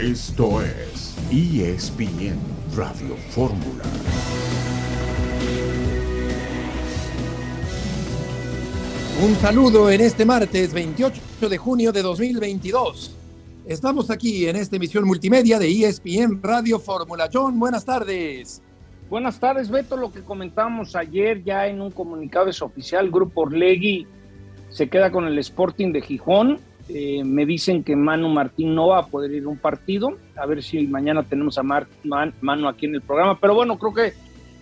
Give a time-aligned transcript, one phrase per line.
[0.00, 2.38] Esto es ESPN
[2.76, 3.82] Radio Fórmula.
[9.20, 13.16] Un saludo en este martes 28 de junio de 2022.
[13.66, 17.28] Estamos aquí en esta emisión multimedia de ESPN Radio Fórmula.
[17.32, 18.62] John, buenas tardes.
[19.10, 19.96] Buenas tardes, Beto.
[19.96, 24.06] Lo que comentamos ayer ya en un comunicado es oficial, Grupo Orlegui
[24.70, 26.60] se queda con el Sporting de Gijón.
[26.88, 30.08] Eh, me dicen que Manu Martín no va a poder ir a un partido.
[30.36, 33.38] A ver si mañana tenemos a Manu aquí en el programa.
[33.38, 34.12] Pero bueno, creo que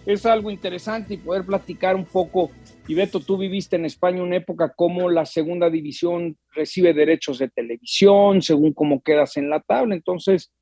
[0.07, 2.51] es algo interesante y poder platicar un poco
[2.89, 7.49] y Beto, tú viviste en España una época como la segunda división recibe derechos de
[7.49, 9.97] televisión, según cómo quedas en la tabla.
[9.97, 10.53] Entonces,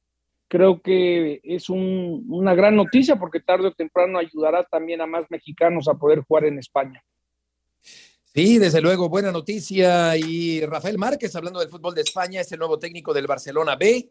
[0.49, 5.87] creo que es una gran noticia porque tarde o temprano ayudará también a más mexicanos
[5.87, 7.03] a poder jugar en España.
[8.35, 10.17] Sí, desde luego, buena noticia.
[10.17, 14.11] Y Rafael Márquez, hablando del fútbol de España, es el nuevo técnico del Barcelona B.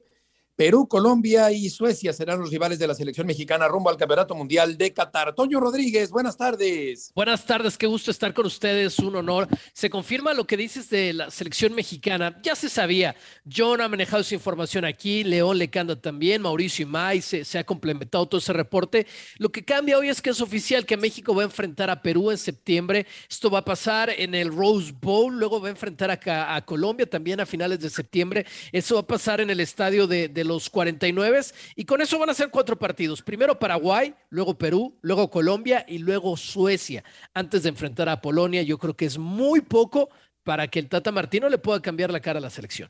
[0.56, 4.78] Perú, Colombia y Suecia serán los rivales de la selección mexicana rumbo al Campeonato Mundial
[4.78, 5.34] de Qatar.
[5.34, 7.12] Toño Rodríguez, buenas tardes.
[7.16, 9.48] Buenas tardes, qué gusto estar con ustedes, un honor.
[9.74, 13.16] Se confirma lo que dices de la selección mexicana, ya se sabía.
[13.52, 18.28] John ha manejado esa información aquí, León Lecanda también, Mauricio Imay, se, se ha complementado
[18.28, 19.08] todo ese reporte.
[19.40, 22.30] Lo que cambia hoy es que es oficial que México va a enfrentar a Perú
[22.30, 23.08] en septiembre.
[23.28, 27.10] Esto va a pasar en el Rose Bowl, luego va a enfrentar a, a Colombia
[27.10, 28.46] también a finales de septiembre.
[28.72, 31.42] Eso va a pasar en el estadio de los 49
[31.76, 33.22] y con eso van a ser cuatro partidos.
[33.22, 37.04] Primero Paraguay, luego Perú, luego Colombia y luego Suecia.
[37.34, 40.10] Antes de enfrentar a Polonia, yo creo que es muy poco
[40.44, 42.90] para que el Tata Martino le pueda cambiar la cara a la selección.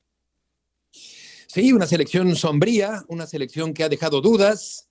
[0.92, 4.90] Sí, una selección sombría, una selección que ha dejado dudas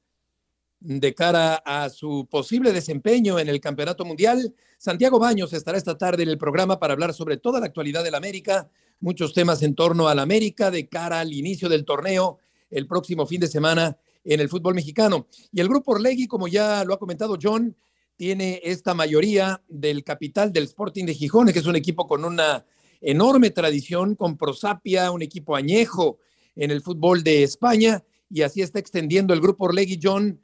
[0.79, 4.55] de cara a su posible desempeño en el Campeonato Mundial.
[4.79, 8.15] Santiago Baños estará esta tarde en el programa para hablar sobre toda la actualidad del
[8.17, 12.39] América, muchos temas en torno al América de cara al inicio del torneo
[12.73, 15.29] el próximo fin de semana en el fútbol mexicano.
[15.53, 17.77] Y el grupo Orlegui, como ya lo ha comentado John,
[18.17, 22.65] tiene esta mayoría del capital del Sporting de Gijón, que es un equipo con una
[23.01, 26.19] enorme tradición, con prosapia, un equipo añejo
[26.55, 30.41] en el fútbol de España, y así está extendiendo el grupo Orlegui, John,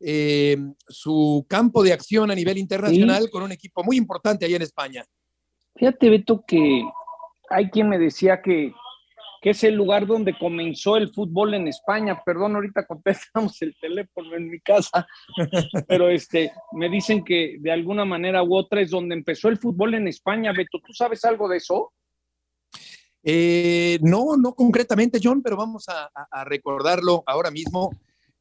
[0.00, 0.56] eh,
[0.88, 5.04] su campo de acción a nivel internacional con un equipo muy importante allá en España.
[5.76, 6.82] Fíjate, Beto, que
[7.48, 8.72] hay quien me decía que
[9.42, 12.22] que es el lugar donde comenzó el fútbol en España.
[12.24, 15.04] Perdón, ahorita contestamos el teléfono en mi casa,
[15.88, 19.94] pero este, me dicen que de alguna manera u otra es donde empezó el fútbol
[19.94, 20.52] en España.
[20.52, 21.92] Beto, ¿tú sabes algo de eso?
[23.24, 27.90] Eh, no, no concretamente, John, pero vamos a, recordarlo ahora mismo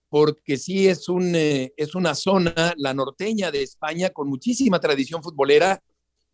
[0.08, 5.24] porque sí es, un, eh, es una zona, la norteña de España, con muchísima tradición
[5.24, 5.82] futbolera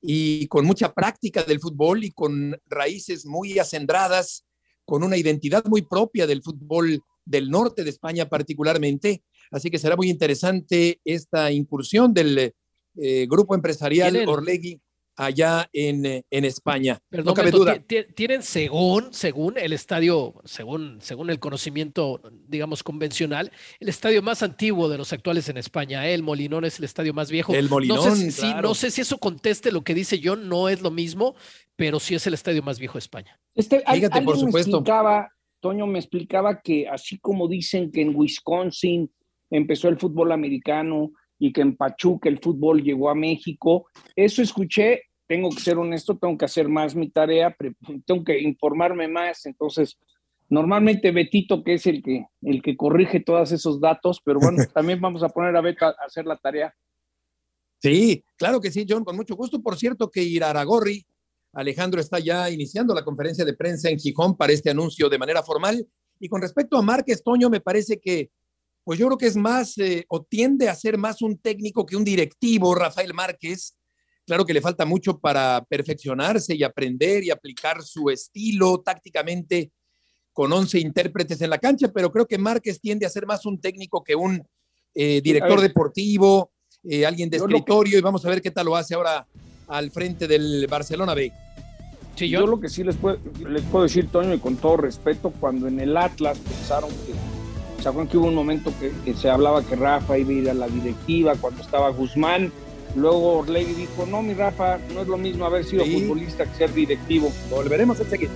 [0.02, 4.47] y con mucha práctica del fútbol y con raíces muy acendradas
[4.88, 9.22] con una identidad muy propia del fútbol del norte de España particularmente.
[9.52, 12.54] Así que será muy interesante esta incursión del
[12.96, 14.80] eh, grupo empresarial Orlegui
[15.18, 17.02] allá en, en España.
[17.10, 17.84] no cabe duda.
[18.16, 24.88] Tienen según, según el estadio, según, según el conocimiento, digamos, convencional, el estadio más antiguo
[24.88, 26.08] de los actuales en España.
[26.08, 27.54] El Molinón es el estadio más viejo.
[27.54, 30.70] El Molinón, no sé, si, no sé si eso conteste lo que dice John, no
[30.70, 31.36] es lo mismo,
[31.78, 33.40] pero sí es el estadio más viejo de España.
[33.56, 34.72] Este, Fíjate, por supuesto.
[34.72, 35.30] Me explicaba,
[35.62, 39.10] Toño me explicaba que así como dicen que en Wisconsin
[39.50, 45.04] empezó el fútbol americano y que en Pachuca el fútbol llegó a México, eso escuché
[45.28, 47.56] tengo que ser honesto, tengo que hacer más mi tarea,
[48.06, 49.46] tengo que informarme más.
[49.46, 50.00] Entonces,
[50.50, 55.00] normalmente Betito, que es el que, el que corrige todos esos datos, pero bueno, también
[55.00, 56.74] vamos a poner a Beto a hacer la tarea.
[57.80, 59.62] Sí, claro que sí, John, con mucho gusto.
[59.62, 61.06] Por cierto, que Iraragorri,
[61.60, 65.44] Alejandro está ya iniciando la conferencia de prensa en Gijón para este anuncio de manera
[65.44, 65.88] formal.
[66.20, 68.32] Y con respecto a Márquez Toño, me parece que,
[68.84, 71.96] pues yo creo que es más, eh, o tiende a ser más un técnico que
[71.96, 73.78] un directivo, Rafael Márquez
[74.28, 79.72] Claro que le falta mucho para perfeccionarse y aprender y aplicar su estilo tácticamente
[80.34, 83.62] con 11 intérpretes en la cancha, pero creo que Márquez tiende a ser más un
[83.62, 84.46] técnico que un
[84.94, 86.52] eh, director deportivo,
[86.84, 89.26] eh, alguien de escritorio, y vamos a ver qué tal lo hace ahora
[89.68, 91.32] al frente del Barcelona B.
[92.18, 92.48] Sí, yo...
[92.48, 93.18] lo que sí les puedo,
[93.48, 97.14] les puedo decir, Toño, y con todo respeto, cuando en el Atlas pensaron que,
[97.82, 100.50] ¿se acuerdan que hubo un momento que, que se hablaba que Rafa iba a ir
[100.50, 102.52] a la directiva, cuando estaba Guzmán?
[102.96, 106.74] Luego Orlegui dijo, no, mi Rafa, no es lo mismo haber sido futbolista que ser
[106.74, 107.32] directivo.
[107.52, 108.30] Volveremos a seguir.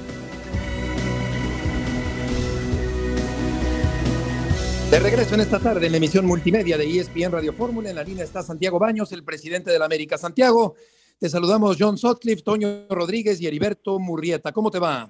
[4.92, 8.04] De regreso en esta tarde en la emisión multimedia de ESPN Radio Fórmula, en la
[8.04, 10.18] línea está Santiago Baños, el presidente de la América.
[10.18, 10.75] Santiago,
[11.21, 14.51] te saludamos John Sotcliffe, Toño Rodríguez y Heriberto Murrieta.
[14.51, 15.07] ¿Cómo te va?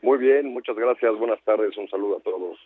[0.00, 2.56] Muy bien, muchas gracias, buenas tardes, un saludo a todos.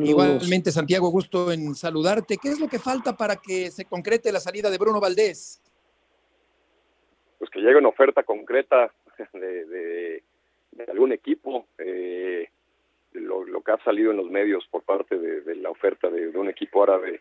[0.00, 2.38] Igualmente, Santiago, gusto en saludarte.
[2.40, 5.60] ¿Qué es lo que falta para que se concrete la salida de Bruno Valdés?
[7.38, 8.90] Pues que llegue una oferta concreta
[9.34, 10.22] de,
[10.88, 11.66] algún equipo.
[11.76, 12.48] Eh,
[13.12, 16.82] lo, que ha salido en los medios por parte de, la oferta de, un equipo
[16.82, 17.20] árabe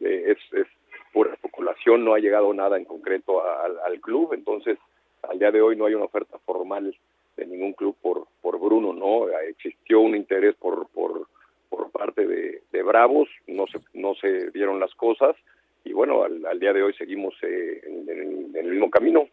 [0.00, 0.66] es, es,
[1.12, 4.78] pura especulación, no ha llegado nada en concreto al club, entonces
[5.22, 6.94] al día de hoy no hay una oferta formal
[7.36, 9.28] de ningún club por, por Bruno, ¿no?
[9.48, 11.28] Existió un interés por, por,
[11.68, 15.36] por parte de, Bravos, no se, no se dieron las cosas
[15.84, 19.28] y bueno, al, día de hoy seguimos eh, en, el mismo camino.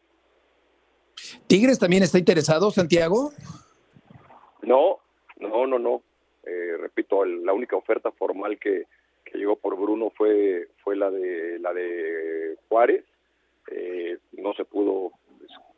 [1.47, 3.31] ¿Tigres también está interesado, Santiago?
[4.61, 4.99] No,
[5.39, 6.01] no, no, no.
[6.45, 8.85] Eh, repito, la única oferta formal que,
[9.31, 13.05] que llegó por Bruno fue fue la de la de Juárez.
[13.71, 15.11] Eh, no se pudo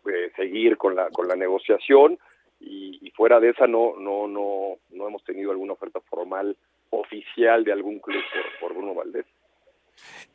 [0.08, 2.18] eh, seguir con la con la negociación
[2.60, 6.56] y, fuera de esa no no no no hemos tenido alguna oferta formal
[6.90, 8.22] oficial de algún club
[8.60, 9.26] por, Bruno Valdés.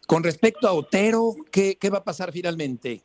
[0.06, 3.00] Con respecto a Otero, ¿qué, qué va a pasar finalmente?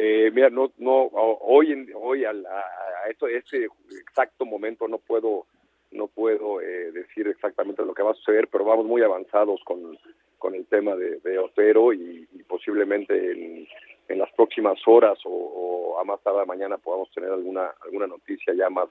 [0.00, 5.46] Eh, mira, no, no, hoy, en, hoy a, a, esto, ese exacto momento no puedo,
[5.90, 9.98] no puedo eh, decir exactamente lo que va a suceder, pero vamos muy avanzados con,
[10.38, 13.68] con el tema de, de Otero y, posiblemente en,
[14.08, 18.70] en, las próximas horas o, a más tarde mañana podamos tener alguna alguna noticia ya
[18.70, 18.88] más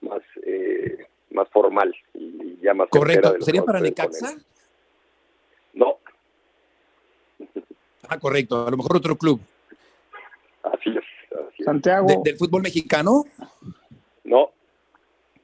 [0.00, 3.34] más eh, más formal y ya más correcto.
[3.40, 4.34] sería para Necaxa
[5.74, 5.98] no.
[8.08, 8.66] Ah correcto.
[8.66, 9.40] A lo mejor otro club.
[10.62, 12.22] Así es, Santiago.
[12.24, 13.24] Del fútbol mexicano
[14.24, 14.50] no.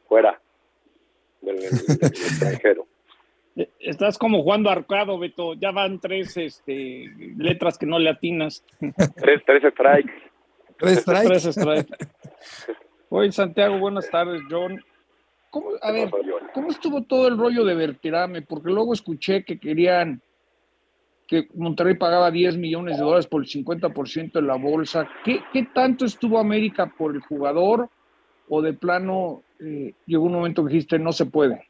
[0.09, 0.42] Fuera
[1.43, 2.87] del extranjero
[3.79, 5.55] Estás como jugando arcado, Beto.
[5.55, 8.65] Ya van tres este, letras que no le atinas.
[9.17, 10.12] Tres, tres strikes.
[10.79, 11.29] Tres strikes.
[11.29, 11.97] Tres strikes.
[13.11, 14.83] Oye, Santiago, buenas tardes, John.
[15.50, 16.11] ¿Cómo, a ver,
[16.55, 18.41] ¿cómo estuvo todo el rollo de Vertirame?
[18.41, 20.23] Porque luego escuché que querían
[21.27, 25.06] que Monterrey pagaba 10 millones de dólares por el 50% de la bolsa.
[25.25, 27.91] ¿Qué, ¿Qué, tanto estuvo América por el jugador?
[28.49, 31.67] ¿O de plano eh, llegó un momento que dijiste no se puede?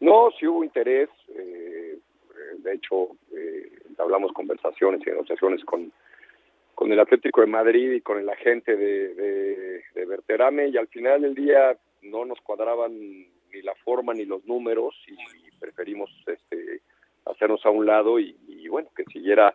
[0.00, 1.08] No, sí hubo interés.
[1.34, 1.98] Eh,
[2.58, 5.92] de hecho, eh, hablamos conversaciones y negociaciones con,
[6.74, 11.20] con el Atlético de Madrid y con el agente de, de, Verterame y al final
[11.20, 15.16] del día no nos cuadraban ni la forma ni los números y,
[15.58, 16.82] preferimos este,
[17.26, 19.52] hacernos a un lado y, y bueno, que siguiera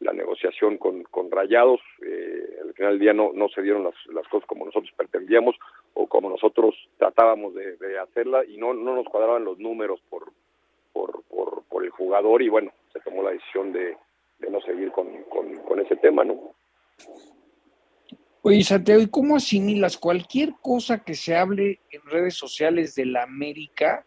[0.00, 1.80] la negociación con, con Rayados.
[2.02, 5.56] Eh, al final del día no, no se dieron las, las cosas como nosotros pretendíamos
[6.00, 10.32] o como nosotros tratábamos de, hacerla y no, no nos cuadraban los números por,
[10.92, 13.96] por, por, el jugador y bueno, se tomó la decisión de,
[14.38, 16.54] de no seguir con, con, ese tema, ¿no?
[18.42, 23.24] Oye, Santiago, ¿y cómo asimilas cualquier cosa que se hable en redes sociales de la
[23.24, 24.04] América,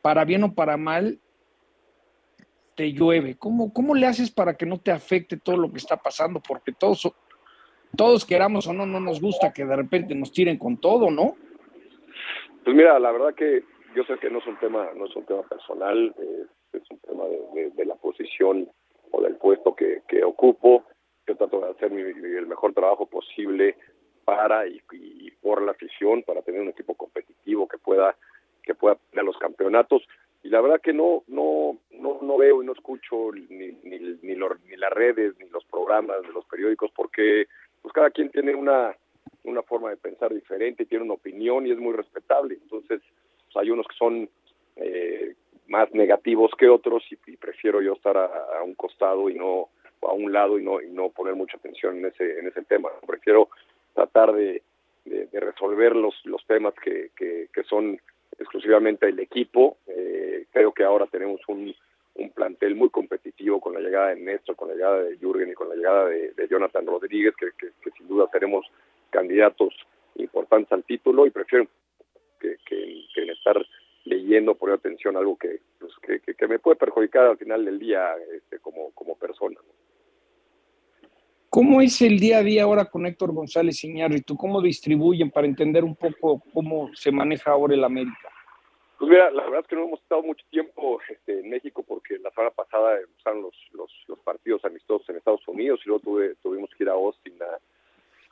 [0.00, 1.18] para bien o para mal,
[2.74, 3.36] te llueve?
[3.36, 6.40] ¿Cómo, ¿Cómo le haces para que no te afecte todo lo que está pasando?
[6.40, 7.10] Porque todos,
[7.96, 11.36] todos queramos o no, no nos gusta que de repente nos tiren con todo, ¿no?
[12.64, 13.64] Pues mira, la verdad que
[13.94, 16.14] yo sé que no es un tema, no es un tema personal,
[16.72, 18.68] es un tema de, la posición
[19.10, 20.84] o del puesto que, que ocupo.
[21.26, 23.76] Yo trato de hacer el mejor trabajo posible
[24.24, 24.80] para y,
[25.42, 28.16] por la afición, para tener un equipo competitivo que pueda
[28.62, 30.02] que pueda tener los campeonatos
[30.42, 33.98] y la verdad que no no no, no veo y no escucho ni ni, ni,
[34.22, 37.46] ni las redes ni los programas de los periódicos porque
[37.90, 38.94] pues cada quien tiene una
[39.42, 43.00] una forma de pensar diferente tiene una opinión y es muy respetable entonces
[43.52, 44.28] pues, hay unos que son
[44.76, 45.34] eh,
[45.66, 49.68] más negativos que otros y, prefiero yo estar a, un costado y no
[50.02, 52.90] a un lado y no y no poner mucha atención en ese en ese tema
[53.06, 53.48] prefiero
[53.94, 54.62] tratar de,
[55.04, 57.98] de, resolver los los temas que, que, que son
[58.38, 59.76] exclusivamente el equipo.
[59.86, 61.74] Eh, creo que ahora tenemos un,
[62.14, 65.54] un, plantel muy competitivo con la llegada de Néstor, con la llegada de Jürgen y
[65.54, 67.50] con la llegada de, Jonathan Rodríguez, que,
[67.96, 68.66] sin duda seremos
[69.10, 69.74] candidatos
[70.16, 71.66] importantes al título y prefiero
[72.40, 72.90] que, que
[73.40, 73.64] estar
[74.04, 75.92] leyendo, poner atención algo que, pues,
[76.36, 79.58] que, me puede perjudicar al final del día este, como, como persona.
[81.48, 83.82] ¿Cómo es el día a día ahora con Héctor González
[84.24, 88.29] tú ¿Cómo distribuyen para entender un poco cómo se maneja ahora el América?
[89.00, 92.18] Pues mira, la verdad es que no hemos estado mucho tiempo este, en México porque
[92.18, 96.34] la semana pasada empezaron los, los, los, partidos amistosos en Estados Unidos y luego tuve,
[96.42, 97.32] tuvimos que ir a Austin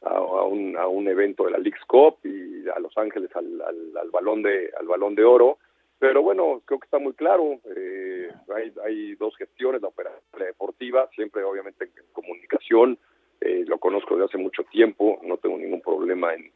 [0.02, 4.10] a, un, a un evento de la League's Cup y a Los Ángeles al, al,
[4.10, 5.56] balón de al balón de oro.
[5.98, 7.60] Pero bueno, creo que está muy claro.
[7.74, 12.98] Eh, hay, hay dos gestiones, la operación deportiva, siempre obviamente en comunicación,
[13.40, 16.52] eh, lo conozco desde hace mucho tiempo, no tengo ningún problema en,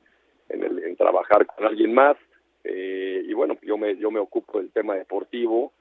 [0.50, 2.18] en, el, en trabajar con alguien más.
[2.64, 5.72] Eh, y bueno, yo me, yo me ocupo del tema deportivo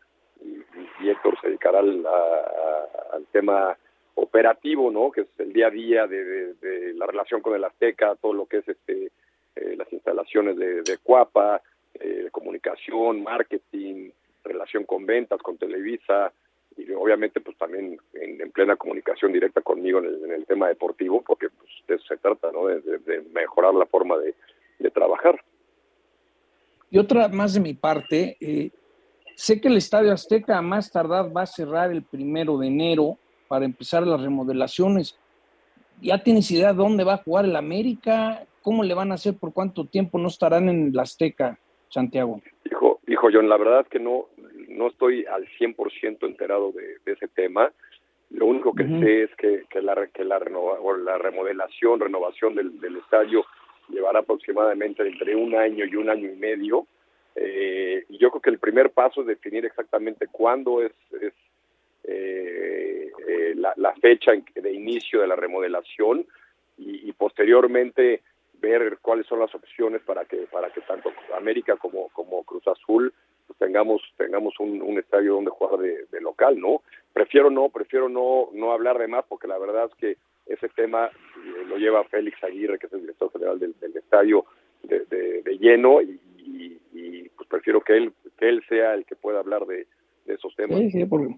[0.44, 3.76] y, Héctor se dedicará al, al, tema
[4.16, 5.12] operativo, ¿no?
[5.12, 8.46] Que es el día a día de, de, la relación con el Azteca, todo lo
[8.46, 9.12] que es este
[9.56, 11.62] eh, las instalaciones de, de Cuapa,
[11.96, 14.12] eh, comunicación, marketing,
[14.44, 16.32] relación con ventas, con Televisa,
[16.78, 21.70] y obviamente pues también en, plena comunicación directa conmigo en el, tema deportivo, porque pues
[21.88, 22.68] de eso se trata, ¿no?
[22.68, 24.34] De, mejorar la forma de,
[24.92, 25.42] trabajar.
[26.92, 28.70] Y otra más de mi parte, eh,
[29.36, 33.18] sé que el Estadio Azteca a más tardar va a cerrar el primero de enero
[33.48, 35.18] para empezar las remodelaciones.
[36.02, 38.46] ¿Ya tienes idea de dónde va a jugar el América?
[38.62, 39.36] ¿Cómo le van a hacer?
[39.40, 41.58] ¿Por cuánto tiempo no estarán en el Azteca,
[41.88, 42.42] Santiago?
[42.66, 44.26] Hijo, hijo John, la verdad es que no,
[44.68, 47.72] no estoy al 100% enterado de, ese tema.
[48.32, 53.46] Lo único que sé es que, que, la, que la, la remodelación, renovación del, estadio
[53.92, 56.88] llevará aproximadamente entre un año y un año y medio.
[57.36, 61.34] Eh, yo creo que el primer paso es definir exactamente cuándo es, es
[62.04, 66.26] eh, eh, la, fecha de inicio de la remodelación
[66.78, 68.22] y, posteriormente
[68.60, 73.14] ver cuáles son las opciones para que para que tanto América como como Cruz Azul
[73.60, 76.82] tengamos tengamos un, un estadio donde jugar de, local, ¿no?
[77.14, 80.18] Prefiero no, prefiero no no hablar de más porque la verdad es que
[80.54, 84.46] ese tema eh, lo lleva Félix Aguirre, que es el director general del, estadio
[84.84, 86.20] de, de, lleno y,
[87.36, 89.88] pues prefiero que él que él sea el que pueda hablar de,
[90.26, 90.80] esos temas.
[90.80, 91.36] Sí, sí, porque,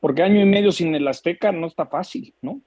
[0.00, 2.60] porque año y medio sin el Azteca no está fácil, ¿no?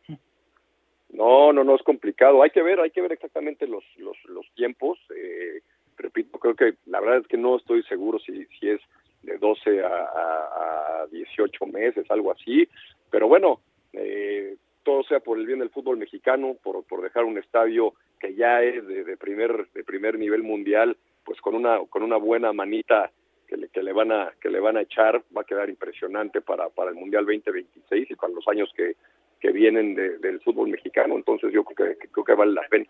[1.09, 2.43] No, no, no es complicado.
[2.43, 4.99] Hay que ver, hay que ver exactamente los los, los tiempos.
[5.15, 5.61] Eh,
[5.97, 8.81] repito, creo que la verdad es que no estoy seguro si, si es
[9.23, 12.67] de 12 a, a 18 meses, algo así,
[13.09, 13.61] pero bueno,
[13.93, 18.35] eh, todo sea por el bien del fútbol mexicano, por, por dejar un estadio que
[18.35, 22.53] ya es de, de, primer de primer nivel mundial, pues con una con una buena
[22.53, 23.11] manita
[23.47, 26.41] que le, que le van a que le van a echar, va a quedar impresionante
[26.41, 28.95] para para el mundial 2026 y para los años que
[29.43, 32.85] que vienen de, del fútbol mexicano, entonces yo creo que, creo que vale la pena.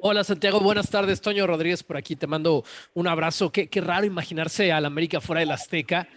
[0.00, 1.20] Hola Santiago, buenas tardes.
[1.20, 3.52] Toño Rodríguez por aquí, te mando un abrazo.
[3.52, 6.08] Qué, qué raro imaginarse al América fuera del Azteca.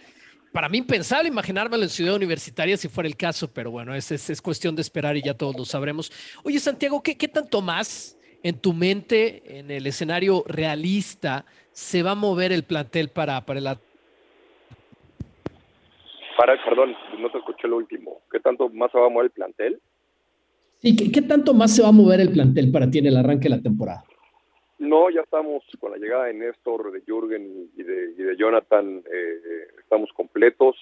[0.52, 4.28] Para mí impensable imaginármelo en Ciudad Universitaria si fuera el caso, pero bueno, es, es,
[4.28, 6.12] es cuestión de esperar y ya todos lo sabremos.
[6.44, 12.12] Oye Santiago, ¿qué, ¿qué tanto más en tu mente, en el escenario realista, se va
[12.12, 13.66] a mover el plantel para, para el
[16.36, 18.22] para, perdón, no te escuché lo último.
[18.30, 19.80] ¿Qué tanto más se va a mover el plantel?
[20.78, 23.44] Sí, ¿qué, tanto más se va a mover el plantel para ti en el arranque
[23.44, 24.02] de la temporada?
[24.82, 30.10] No, ya estamos con la llegada de Néstor, de Jürgen y de, Jonathan, eh, estamos
[30.12, 30.74] completos,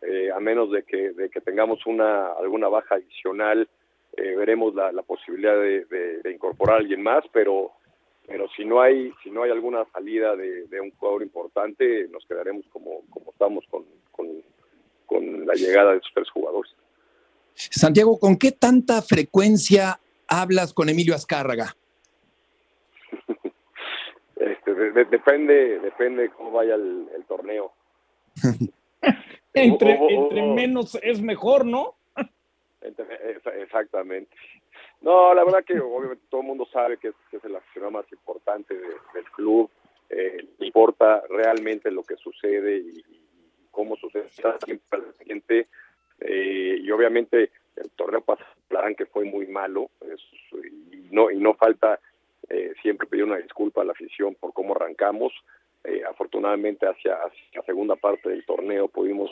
[0.00, 3.68] eh, a menos de que, de que tengamos una alguna baja adicional,
[4.16, 7.72] eh, veremos la, posibilidad de, incorporar a alguien más, pero
[8.28, 12.64] pero si no hay si no hay alguna salida de, un jugador importante, nos quedaremos
[12.72, 14.28] como, estamos con, con,
[15.04, 16.72] con la llegada de esos tres jugadores.
[17.54, 21.74] Santiago, ¿con qué tanta frecuencia hablas con Emilio Azcárraga?
[24.90, 27.72] Depende, depende cómo vaya el, torneo.
[29.54, 31.94] entre, entre menos es mejor, ¿no?
[33.60, 34.34] exactamente.
[35.00, 38.74] No, la verdad que obviamente todo el mundo sabe que es, el aficionado más importante
[38.74, 39.70] del club.
[40.08, 43.04] Eh, importa realmente lo que sucede y,
[43.70, 45.68] cómo sucede siempre al siguiente
[46.20, 48.52] eh, y obviamente el torneo pasado
[48.96, 49.90] que fue muy malo
[50.92, 52.00] y no y no falta
[52.52, 55.32] eh, siempre pedir una disculpa a la afición por cómo arrancamos.
[55.84, 57.18] Eh, afortunadamente hacia,
[57.54, 59.30] la segunda parte del torneo pudimos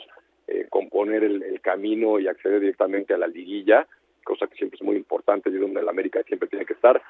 [0.69, 3.87] componer el, camino y acceder directamente a la liguilla
[4.25, 7.00] cosa que siempre es muy importante y donde el América siempre tiene que estar.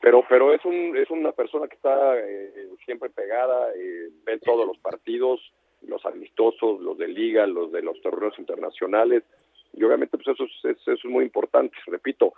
[0.00, 2.16] Pero pero es un es una persona que está
[2.84, 3.68] siempre pegada
[4.24, 5.40] ve todos los partidos
[5.86, 9.22] los amistosos, los de liga, los de los torneos internacionales,
[9.72, 12.34] y obviamente pues eso es, eso es muy importante, repito,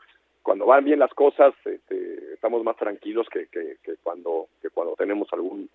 [0.51, 5.29] cuando van bien las cosas este, estamos más tranquilos que, que, cuando que cuando tenemos
[5.33, 5.71] algún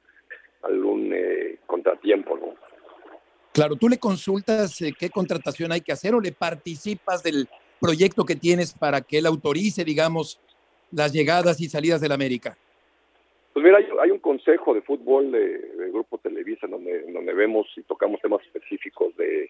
[0.64, 2.56] algún eh, contratiempo, ¿no?
[3.54, 7.48] Claro, tú le consultas eh, qué contratación hay que hacer o le participas del
[7.80, 10.42] proyecto que tienes para que él autorice, digamos,
[10.92, 12.58] las llegadas y salidas del América.
[13.54, 18.20] Pues mira, hay, un consejo de fútbol de, Grupo Televisa donde, donde vemos y tocamos
[18.20, 19.50] temas específicos de,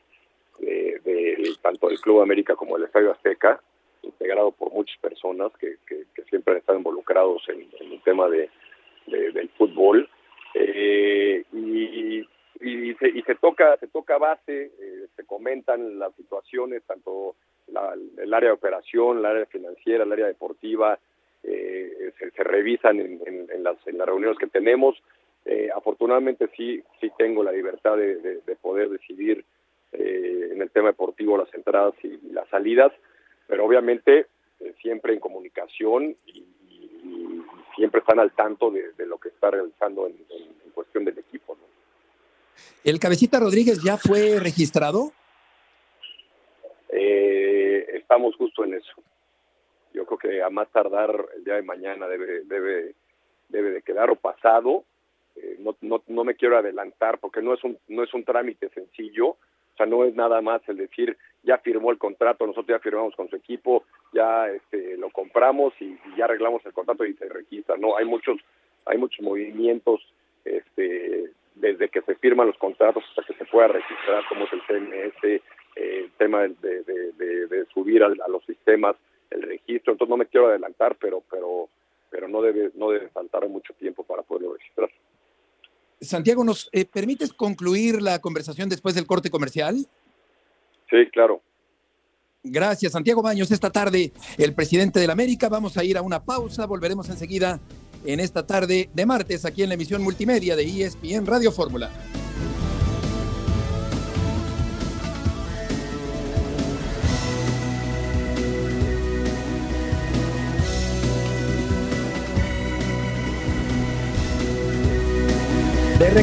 [1.64, 3.60] tanto del Club América como del Estadio Azteca,
[4.06, 5.78] integrado por muchas personas que,
[6.30, 8.50] siempre han estado involucrados en, el tema de,
[9.08, 10.10] del fútbol.
[10.54, 12.28] Eh, y,
[12.62, 17.36] y, se, toca se toca base, eh, se comentan las situaciones, tanto
[17.68, 20.98] el área de operación, el área financiera, el área deportiva,
[21.44, 24.96] eh, se, revisan en, las, en las reuniones que tenemos.
[25.46, 29.46] Eh, afortunadamente sí, sí tengo la libertad de, de, poder decidir
[29.92, 32.92] eh, en el tema deportivo las entradas y, las salidas,
[33.48, 34.28] pero obviamente
[34.60, 36.46] eh, siempre en comunicación y,
[37.76, 40.16] siempre están al tanto de, lo que está realizando en,
[40.74, 41.58] cuestión del equipo.
[42.86, 45.12] ¿El Cabecita Rodríguez ya fue registrado?
[47.94, 48.94] estamos justo en eso.
[49.94, 52.94] Yo creo que a más tardar el día de mañana debe, debe,
[53.50, 54.86] debe de quedar o pasado
[55.36, 58.70] eh, no, no, no me quiero adelantar porque no es un no es un trámite
[58.70, 59.38] sencillo
[59.76, 63.14] o sea no es nada más el decir ya firmó el contrato nosotros ya firmamos
[63.16, 67.76] con su equipo ya este lo compramos y, ya arreglamos el contrato y se registra
[67.78, 68.38] no hay muchos
[68.86, 70.02] hay muchos movimientos
[70.46, 74.62] este desde que se firman los contratos hasta que se pueda registrar como es el
[74.62, 75.42] CMS eh,
[75.76, 78.96] el tema de, de, de, subir a, a los sistemas
[79.30, 81.68] el registro entonces no me quiero adelantar pero pero
[82.10, 84.90] pero no debe no debe faltar mucho tiempo para poderlo registrar
[86.02, 89.88] Santiago, ¿nos eh, permites concluir la conversación después del corte comercial?
[90.90, 91.42] Sí, claro.
[92.44, 93.50] Gracias, Santiago Baños.
[93.50, 95.50] Esta tarde, el presidente de la América.
[95.50, 96.68] Vamos a ir a una pausa.
[96.68, 97.60] Volveremos enseguida
[98.06, 101.90] en esta tarde de martes aquí en la emisión multimedia de ESPN Radio Fórmula.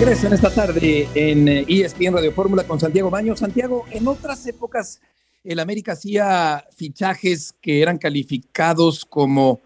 [0.04, 3.36] Regreso en esta tarde en ESPN eh, e Radio Fórmula con Santiago Baño.
[3.36, 5.00] Santiago, en otras épocas
[5.44, 9.60] el América hacía fichajes que eran calificados como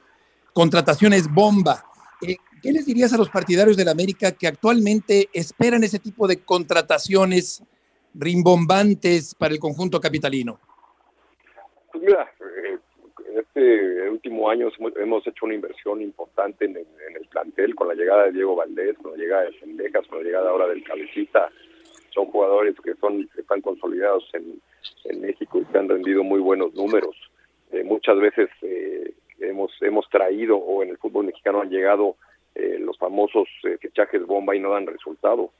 [0.53, 1.87] contrataciones bomba.
[2.21, 6.43] Eh, ¿Qué les dirías a los partidarios del América que actualmente esperan ese tipo de
[6.43, 7.63] contrataciones
[8.13, 10.61] rimbombantes para el conjunto capitalino?
[11.93, 12.31] Pues mira,
[13.37, 16.87] este último año hemos hecho una inversión importante en el,
[17.31, 20.51] plantel con la llegada de Diego Valdés, con la llegada de Sendejas, con la llegada
[20.51, 21.51] ahora del Cabecita.
[22.15, 24.61] Son jugadores que son están consolidados en,
[25.21, 27.17] México y que han rendido muy buenos números.
[27.73, 32.17] Eh, muchas veces eh, hemos hemos traído o en el fútbol mexicano han llegado
[32.55, 33.49] eh, los famosos
[33.81, 35.51] fichajes bomba y no dan resultado.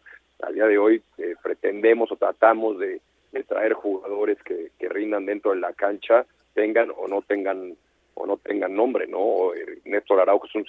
[0.43, 1.03] A día de hoy
[1.43, 3.01] pretendemos o tratamos de,
[3.49, 7.77] traer jugadores que, que rindan dentro de la cancha tengan o no tengan
[8.15, 9.55] o no tengan nombre, ¿no?
[9.55, 10.65] Eh, Néstor Araujo es un,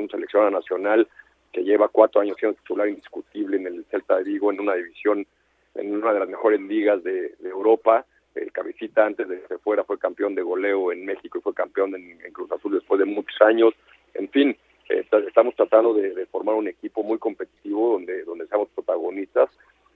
[0.00, 1.08] un seleccionado nacional
[1.52, 5.26] que lleva cuatro años siendo titular indiscutible en el Celta de Vigo, en una división,
[5.74, 8.06] en una de las mejores ligas de, Europa.
[8.34, 11.94] El cabecita antes de que fuera fue campeón de goleo en México y fue campeón
[11.94, 13.74] en, Cruz Azul después de muchos años.
[14.14, 14.56] En fin,
[14.88, 19.50] estamos tratando de, formar un equipo muy competitivo donde, donde seamos protagonistas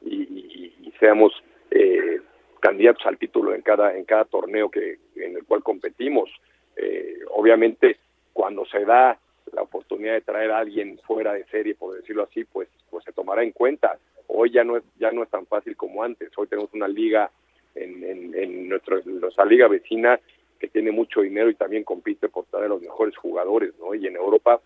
[0.05, 1.33] y, seamos
[1.71, 2.21] eh,
[2.67, 6.29] candidatos al título en cada en cada torneo que en el cual competimos.
[6.75, 7.97] Eh, obviamente,
[8.33, 9.17] cuando se da
[9.53, 13.13] la oportunidad de traer a alguien fuera de serie, por decirlo así, pues pues se
[13.13, 13.97] tomará en cuenta.
[14.27, 16.37] Hoy ya no es ya no es tan fácil como antes.
[16.37, 17.31] Hoy tenemos una liga
[17.77, 18.03] en,
[18.35, 20.19] en, nuestro, nuestra liga vecina
[20.59, 23.95] que tiene mucho dinero y también compite por traer a los mejores jugadores, ¿no?
[23.95, 24.61] Y en Europa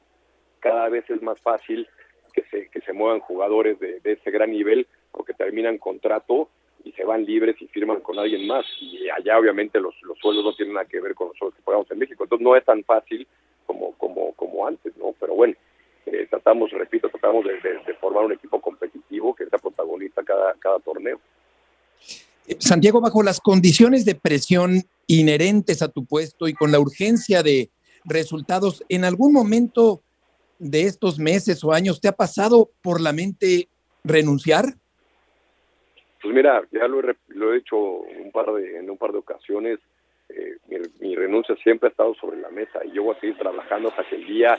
[0.60, 1.86] cada vez es más fácil
[2.32, 6.48] que se, que se muevan jugadores de, de ese gran nivel porque terminan contrato
[6.84, 8.64] y se van libres y firman con alguien más.
[8.80, 11.62] Y allá obviamente los, los sueldos no tienen nada que ver con los sueldos que
[11.62, 12.24] pagamos en México.
[12.24, 13.26] Entonces no es tan fácil
[13.66, 15.14] como, como, como antes, ¿no?
[15.18, 15.54] Pero bueno,
[16.06, 21.20] eh, tratamos, repito, tratamos de, formar un equipo competitivo que sea protagonista cada, cada torneo.
[22.58, 27.70] Santiago, bajo las condiciones de presión inherentes a tu puesto y con la urgencia de
[28.04, 30.02] resultados, ¿en algún momento
[30.58, 33.68] de estos meses o años te ha pasado por la mente
[34.02, 34.79] renunciar?
[36.22, 39.18] Pues mira, ya lo he, lo he hecho un par de, en un par de
[39.18, 39.78] ocasiones.
[40.28, 40.56] Eh,
[41.00, 44.04] mi, renuncia siempre ha estado sobre la mesa y yo voy a seguir trabajando hasta
[44.04, 44.56] que el día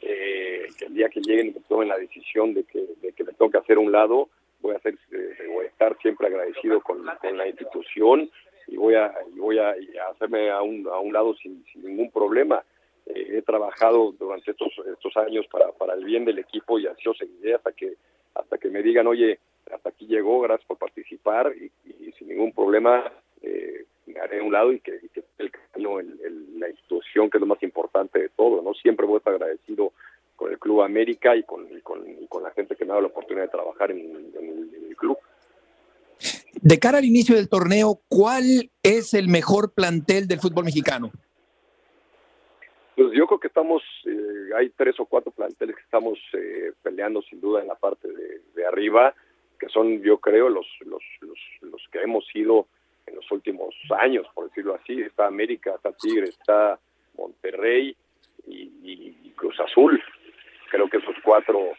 [0.00, 3.24] eh, que el día que lleguen y que tomen la decisión de que, de que
[3.24, 4.30] me hacer un lado,
[4.62, 8.30] voy a hacer, eh, estar siempre agradecido con, la institución
[8.66, 9.74] y voy a y voy a,
[10.10, 12.64] hacerme a un, a un lado sin, ningún problema.
[13.04, 17.14] he trabajado durante estos estos años para, para el bien del equipo y así lo
[17.14, 17.94] seguiré hasta que
[18.34, 19.38] hasta que me digan, oye,
[19.72, 21.70] hasta aquí llegó, gracias por participar y,
[22.18, 23.10] sin ningún problema
[23.42, 25.00] eh, me haré a un lado y que,
[25.38, 26.00] el camino,
[26.58, 28.74] la institución que es lo más importante de todo, ¿no?
[28.74, 29.92] Siempre voy a estar agradecido
[30.36, 33.44] con el Club América y con, con, la gente que me ha dado la oportunidad
[33.44, 34.32] de trabajar en,
[34.88, 35.18] el club.
[36.60, 41.10] De cara al inicio del torneo, ¿cuál es el mejor plantel del fútbol mexicano?
[42.96, 47.22] Pues yo creo que estamos, eh, hay tres o cuatro planteles que estamos eh, peleando
[47.22, 49.14] sin duda en la parte de, de arriba
[49.60, 52.66] que son, yo creo, los, los, los, los que hemos sido
[53.06, 55.00] en los últimos años, por decirlo así.
[55.02, 56.78] Está América, está Tigre, está
[57.16, 57.94] Monterrey
[58.46, 60.02] y, Cruz Azul.
[60.70, 61.72] creo que esos cuatro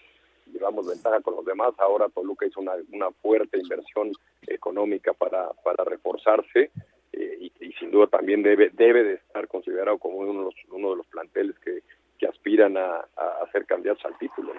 [0.51, 1.73] llevamos ventaja con los demás.
[1.77, 4.11] Ahora Toluca hizo una, una fuerte inversión
[4.47, 6.71] económica para, para reforzarse
[7.13, 10.91] eh, y, sin duda también debe, debe de estar considerado como uno de los, uno
[10.91, 11.83] de los planteles que,
[12.17, 14.53] que aspiran a, a, ser candidatos al título.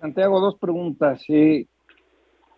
[0.00, 1.24] Santiago, dos preguntas.
[1.28, 1.66] Eh,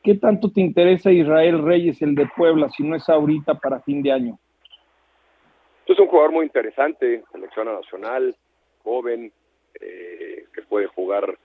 [0.03, 4.03] ¿Qué tanto te interesa Israel Reyes, el de Puebla, si no es ahorita para fin
[4.03, 4.39] de año?
[5.87, 8.37] Es un jugador muy interesante, selección nacional,
[8.83, 9.33] joven,
[9.81, 11.37] eh, que puede jugar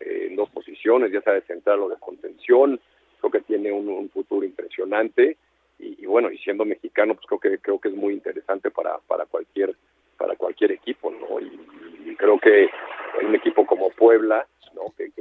[0.00, 2.80] eh, en dos posiciones, ya sea de central o de contención.
[3.20, 5.36] Creo que tiene un, futuro impresionante
[5.78, 9.26] y, bueno, y siendo mexicano, pues creo que creo que es muy interesante para para
[9.26, 9.74] cualquier
[10.16, 11.40] para cualquier equipo, ¿no?
[11.40, 12.64] Y, creo que
[13.20, 14.92] en un equipo como Puebla, ¿no?
[14.96, 15.12] Que,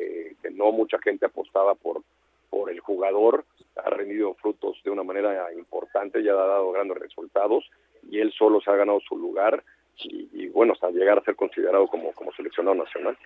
[0.52, 2.04] no mucha gente apostaba por
[2.52, 3.46] por el jugador,
[3.78, 7.64] ha rendido frutos de una manera importante, ya ha dado grandes resultados
[8.12, 9.64] y él solo se ha ganado su lugar
[10.04, 13.18] y, bueno, hasta llegar a ser considerado como, como seleccionado nacional.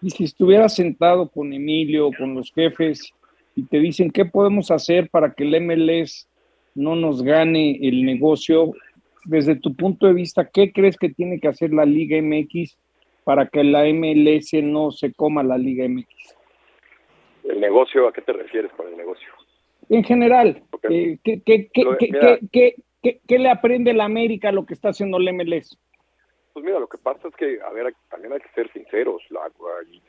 [0.00, 3.12] Y si estuviera sentado con Emilio, con los jefes,
[3.54, 6.28] y te dicen qué podemos hacer para que el MLS
[6.74, 8.72] no nos gane el negocio,
[9.24, 12.78] desde tu punto de vista, ¿qué crees que tiene que hacer la Liga MX
[13.28, 16.08] para que la MLS no se coma la Liga MX?
[17.44, 18.08] ¿El negocio?
[18.08, 19.28] ¿A qué te refieres con el negocio?
[19.90, 24.88] En general, eh, ¿qué, qué, qué, ¿Qué, le aprende la América a lo que está
[24.88, 25.78] haciendo el MLS?
[26.54, 29.22] Pues mira, lo que pasa es que, a ver, también hay que ser sinceros,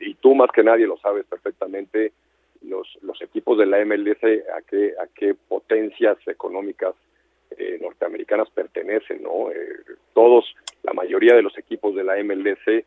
[0.00, 2.14] y, tú más que nadie lo sabes perfectamente,
[2.62, 4.24] los, los equipos de la MLS
[4.56, 6.94] a qué, a qué potencias económicas
[7.58, 9.50] eh, norteamericanas pertenecen, ¿no?
[9.50, 9.76] Eh,
[10.14, 10.46] todos,
[10.84, 12.86] la mayoría de los equipos de la MLS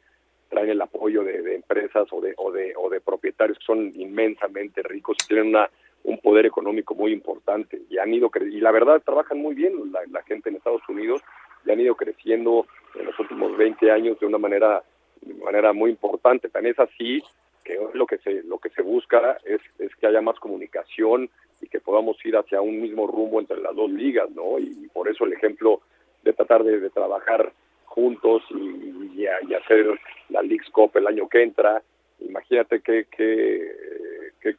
[0.54, 4.84] traen el apoyo de, empresas o de, o, de, o de propietarios que son inmensamente
[4.84, 5.68] ricos y tienen una
[6.04, 9.74] un poder económico muy importante y han ido y la verdad trabajan muy bien
[10.12, 11.22] la, gente en Estados Unidos
[11.66, 14.84] y han ido creciendo en los últimos 20 años de una manera
[15.22, 16.50] de manera muy importante.
[16.50, 17.24] Tan es así
[17.63, 21.30] que lo que se lo que se busca es, es que haya más comunicación
[21.62, 25.08] y que podamos ir hacia un mismo rumbo entre las dos ligas no y, por
[25.08, 25.82] eso el ejemplo
[26.24, 27.54] de tratar de, trabajar
[27.93, 31.82] juntos y, y, hacer la League's Cup el año que entra
[32.19, 34.56] imagínate que, que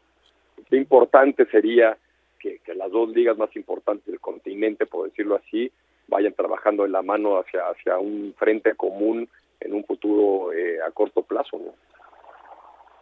[0.75, 1.97] qué importante sería
[2.41, 5.71] que, las dos ligas más importantes del continente, por decirlo así,
[6.09, 9.29] vayan trabajando en la mano hacia, hacia un frente común
[9.61, 11.59] en un futuro eh, a corto plazo.
[11.59, 11.75] ¿no?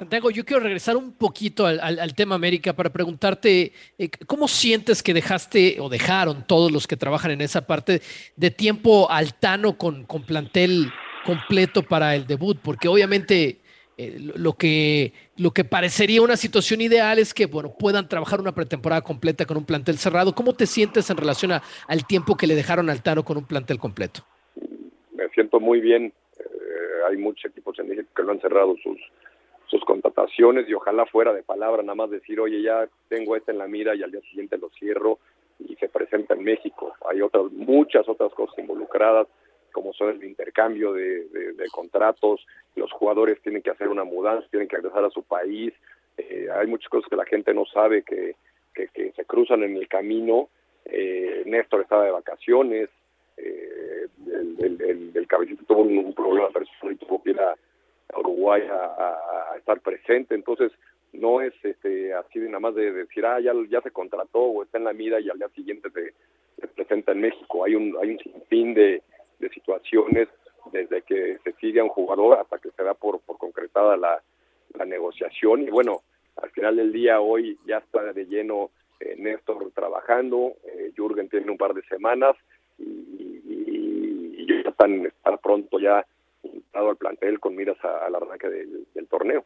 [0.03, 5.15] Santiago, yo quiero regresar un poquito al, tema América para preguntarte, eh, ¿cómo sientes que
[5.15, 8.03] dejaste o dejaron todos los que trabajan en esa parte
[8.35, 10.91] de tiempo altano con, con plantel
[11.25, 12.59] completo para el debut?
[12.61, 13.61] Porque obviamente
[13.97, 18.57] eh, lo, que, lo que parecería una situación ideal es que bueno, puedan trabajar una
[18.57, 20.35] pretemporada completa con un plantel cerrado.
[20.35, 23.79] ¿Cómo te sientes en relación al tiempo que le dejaron al Tano con un plantel
[23.79, 24.27] completo?
[25.15, 26.13] Me siento muy bien.
[26.41, 26.45] Eh,
[27.09, 28.99] hay muchos equipos en México que no han cerrado sus,
[29.73, 33.59] sus contrataciones y ojalá fuera de palabra nada más decir, oye, ya tengo este en
[33.59, 35.19] la mira y al día siguiente lo cierro
[35.59, 36.95] y se presenta en México.
[37.11, 39.27] Hay otras, muchas otras cosas involucradas
[39.73, 41.27] como son el intercambio de,
[41.73, 45.73] contratos, los jugadores tienen que hacer una mudanza, tienen que regresar a su país,
[46.19, 48.37] eh, hay muchas cosas que la gente no sabe que,
[48.75, 50.51] que, se cruzan en el camino,
[50.85, 52.91] eh, Néstor estaba de vacaciones,
[53.39, 57.57] eh, el, el, cabecito tuvo un, problema personal y tuvo que ir a,
[58.17, 60.73] Uruguay a, estar presente, entonces
[61.13, 64.63] no es este así de nada más de decir, ah, ya, ya se contrató o
[64.63, 66.15] está en la mira y al día siguiente se,
[66.61, 69.03] se presenta en México, hay un, hay un sinfín de,
[69.39, 70.29] de situaciones
[70.73, 74.23] desde que se sigue a un jugador hasta que se da por, concretada la,
[74.75, 75.63] la negociación.
[75.63, 76.03] Y bueno,
[76.37, 78.71] al final del día hoy ya está de lleno
[79.01, 82.37] eh, Néstor trabajando, eh, Jürgen tiene un par de semanas
[82.79, 86.07] y, y, ya están, estar pronto ya
[86.73, 89.45] dado al plantel con miras al arranque del torneo.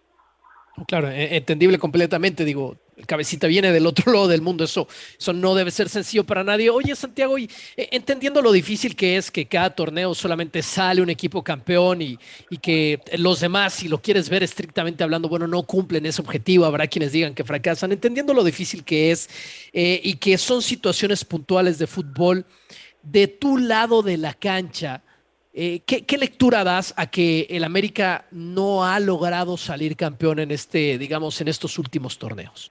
[0.87, 2.45] Claro, e, entendible completamente.
[2.45, 4.65] Digo, el cabecita viene del otro lado del mundo.
[4.65, 4.87] Eso,
[5.19, 6.69] eso no debe ser sencillo para nadie.
[6.69, 11.09] Oye, Santiago, y, e, entendiendo lo difícil que es que cada torneo solamente sale un
[11.09, 12.19] equipo campeón y,
[12.51, 16.67] y, que los demás, si lo quieres ver estrictamente hablando, bueno, no cumplen ese objetivo.
[16.67, 17.93] Habrá quienes digan que fracasan.
[17.93, 19.31] Entendiendo lo difícil que es
[19.73, 22.45] eh, y que son situaciones puntuales de fútbol,
[23.03, 25.03] de tu lado de la cancha
[25.59, 30.99] eh, ¿qué, lectura das a que el América no ha logrado salir campeón en este,
[30.99, 32.71] digamos, en estos últimos torneos?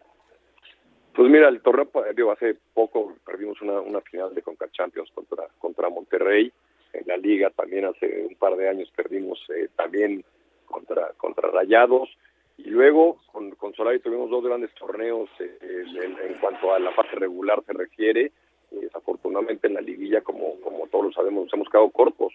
[1.15, 5.47] Pues mira, el torneo, digo, hace poco perdimos una, una final de Conca Champions contra,
[5.57, 6.51] contra Monterrey.
[6.93, 10.23] En la liga también hace un par de años perdimos eh, también
[10.67, 12.15] contra, contra Rayados.
[12.59, 17.15] Y luego con, con Solari tuvimos dos grandes torneos eh, en, cuanto a la fase
[17.15, 18.31] regular se refiere.
[18.69, 22.31] desafortunadamente en la liguilla, como, como todos lo sabemos, nos hemos quedado cortos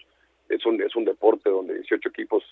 [0.53, 2.43] es un, es un deporte donde 18 equipos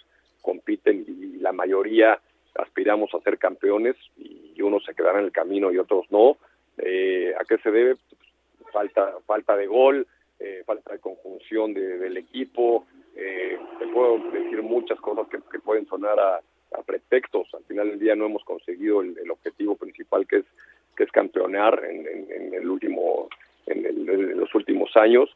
[1.60, 2.20] mayoría
[2.56, 6.38] aspiramos a ser campeones y unos se quedarán en el camino y otros no.
[6.78, 7.98] Eh, ¿A qué se debe?
[8.72, 10.08] Falta, falta de gol,
[10.40, 12.86] eh, falta de conjunción del equipo.
[13.16, 16.42] Eh, te puedo decir muchas cosas que, pueden sonar a,
[16.86, 17.54] pretextos.
[17.54, 20.46] Al final del día no hemos conseguido el, objetivo principal que es
[20.96, 23.30] que es campeonar en, el último
[23.68, 25.30] en, los últimos años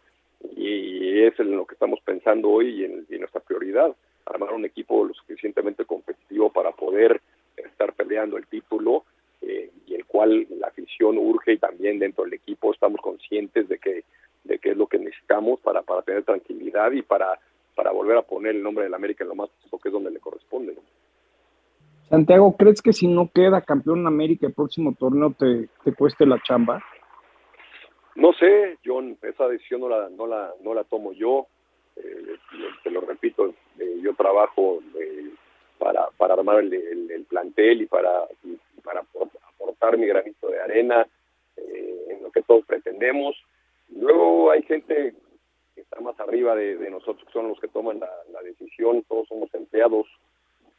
[0.55, 5.05] y es en lo que estamos pensando hoy y en, nuestra prioridad armar un equipo
[5.05, 7.21] lo suficientemente competitivo para poder
[7.57, 9.03] estar peleando el título
[9.41, 13.77] eh, y el cual la afición urge y también dentro del equipo estamos conscientes de
[13.77, 14.03] que
[14.43, 17.39] de qué es lo que necesitamos para, para tener tranquilidad y para,
[17.75, 19.49] para volver a poner el nombre del América en lo más
[19.81, 20.75] que es donde le corresponde.
[22.09, 26.25] Santiago, ¿crees que si no queda campeón en América el próximo torneo te, te cueste
[26.25, 26.83] la chamba?
[28.15, 31.47] No sé, John, esa decisión no la, no la, no la tomo yo.
[31.95, 32.37] Eh,
[32.83, 35.29] te lo repito, eh, yo trabajo eh,
[35.77, 38.27] para, para armar el, el, plantel y para,
[38.83, 41.07] para aportar mi granito de arena
[41.57, 43.35] en lo que todos pretendemos.
[43.89, 45.13] Luego hay gente
[45.75, 49.53] que está más arriba de, nosotros, que son los que toman la, decisión, todos somos
[49.53, 50.05] empleados,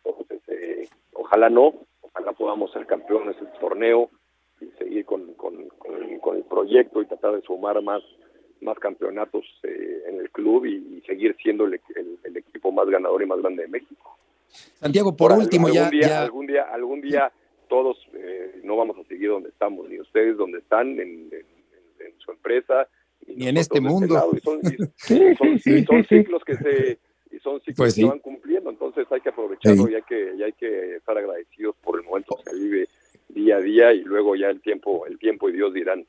[0.05, 4.24] entonces eh, ojalá no, ojalá podamos ser campeones del torneo y
[4.79, 5.23] seguir con,
[6.37, 8.03] el proyecto y tratar de sumar más
[8.61, 11.75] más campeonatos eh, en el club y, seguir siendo el,
[12.35, 14.17] equipo más ganador y más grande de México.
[14.49, 17.33] Santiago, por, último, algún ya, día, algún día, algún día
[17.69, 21.31] todos eh, no vamos a seguir donde estamos, ni ustedes donde están en
[22.19, 22.89] su empresa,
[23.27, 24.15] ni en este mundo.
[24.45, 24.61] son,
[26.07, 26.99] ciclos que se
[27.31, 30.53] y son ciclos pues que van cumpliendo, entonces hay que aprovecharlo y hay que hay
[30.53, 32.89] que estar agradecidos por el momento que se vive
[33.35, 36.07] día a día y luego ya el tiempo el tiempo y Dios dirán.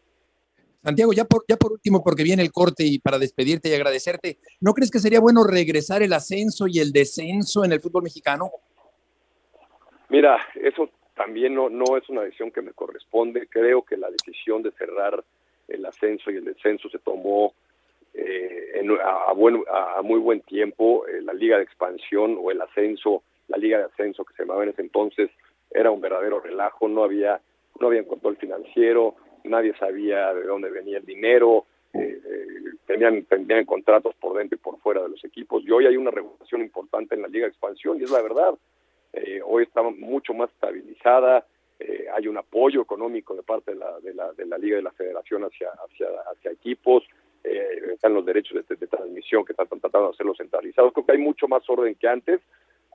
[0.83, 4.37] Santiago, ya por, ya por último, porque viene el corte y para despedirte y agradecerte,
[4.61, 8.51] ¿no crees que sería bueno regresar el ascenso y el descenso en el fútbol mexicano?
[10.09, 13.47] Mira, eso también no, no es una decisión que me corresponde.
[13.47, 15.23] Creo que la decisión de cerrar
[15.67, 17.55] el ascenso y el descenso se tomó
[18.13, 21.07] eh, a, buen, a, muy buen tiempo.
[21.07, 24.63] Eh, la liga de expansión o el ascenso, la liga de ascenso que se llamaba
[24.63, 25.31] en ese entonces,
[25.75, 27.39] era un verdadero relajo, no había,
[27.79, 32.19] no había control financiero, nadie sabía de dónde venía el dinero, eh,
[32.85, 35.63] tenían, tenían contratos por dentro y por fuera de los equipos.
[35.63, 38.55] Y hoy hay una regulación importante en la liga de expansión y es la verdad.
[39.45, 41.45] hoy está mucho más estabilizada,
[41.79, 44.81] eh, hay un apoyo económico de parte de la, de la, de la Liga de
[44.81, 47.03] la Federación hacia, hacia, hacia equipos,
[47.43, 50.93] eh, están los derechos de, transmisión que están tratando de hacerlos centralizados.
[50.93, 52.41] Creo que hay mucho más orden que antes.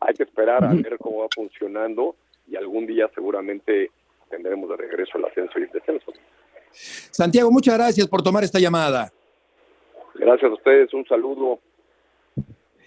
[0.00, 2.16] Hay que esperar a ver cómo va funcionando
[2.50, 3.90] y algún día seguramente
[4.28, 6.12] tendremos de regreso el ascenso y el descenso.
[6.72, 9.12] Santiago, muchas gracias por tomar esta llamada.
[10.14, 11.60] Gracias a ustedes, un saludo.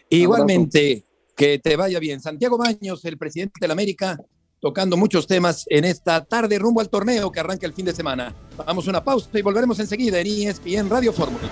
[0.10, 1.04] Igualmente,
[1.36, 2.20] que te vaya bien.
[2.20, 4.18] Santiago Baños, el presidente de la América,
[4.60, 8.34] tocando muchos temas en esta tarde rumbo al torneo que arranca el fin de semana.
[8.58, 11.50] Vamos a una pausa y volveremos enseguida en ESPN Radio Fórmula.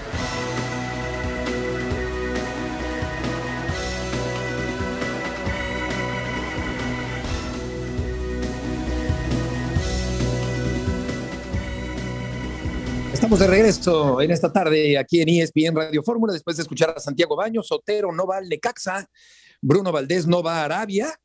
[13.32, 17.00] Estamos de regreso en esta tarde aquí en ESPN Radio Fórmula después de escuchar a
[17.00, 19.10] Santiago Baños, Sotero no va al Necaxa,
[19.62, 21.18] Bruno Valdés no va a Arabia.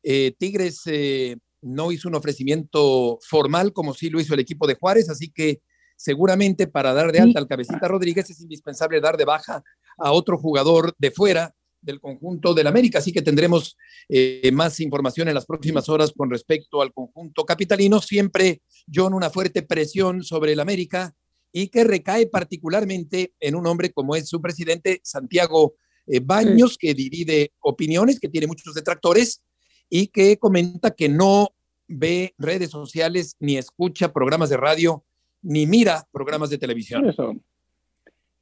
[0.00, 4.76] Eh, Tigres eh, no hizo un ofrecimiento formal como sí lo hizo el equipo de
[4.76, 5.60] Juárez, así que
[5.96, 9.60] seguramente para dar de alta al cabecita Rodríguez es indispensable dar de baja
[9.98, 13.76] a otro jugador de fuera del conjunto del América, así que tendremos
[14.08, 18.62] eh, más información en las próximas horas con respecto al conjunto capitalino, siempre
[18.94, 21.12] John una fuerte presión sobre el América
[21.56, 25.76] y que recae particularmente en un hombre como es su presidente Santiago
[26.22, 29.40] Baños, que divide opiniones, que tiene muchos detractores,
[29.88, 31.50] y que comenta que no
[31.86, 35.04] ve redes sociales, ni escucha programas de radio,
[35.42, 37.08] ni mira programas de televisión.
[37.08, 37.36] Eso,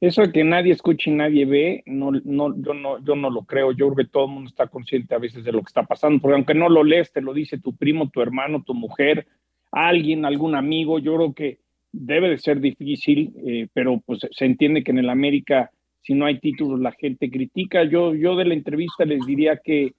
[0.01, 3.43] eso de que nadie escucha y nadie ve, no, no, yo, no, yo no lo
[3.43, 3.73] creo.
[3.73, 6.19] Yo creo que todo el mundo está consciente a veces de lo que está pasando,
[6.19, 9.27] porque aunque no lo lees, te lo dice tu primo, tu hermano, tu mujer,
[9.71, 10.97] alguien, algún amigo.
[10.97, 11.62] Yo creo que
[11.93, 16.25] debe de ser difícil, eh, pero pues se entiende que en el América, si no
[16.25, 17.85] hay títulos, la gente critica.
[17.85, 19.93] Yo, yo de la entrevista les diría que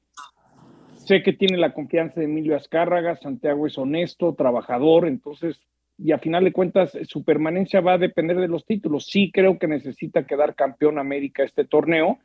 [1.04, 5.60] Sé que tiene la confianza de Emilio Azcárraga, Santiago es honesto, trabajador, entonces,
[5.98, 9.06] y a final de cuentas, su permanencia va a depender de los títulos.
[9.06, 12.20] Sí creo que necesita quedar campeón América este torneo,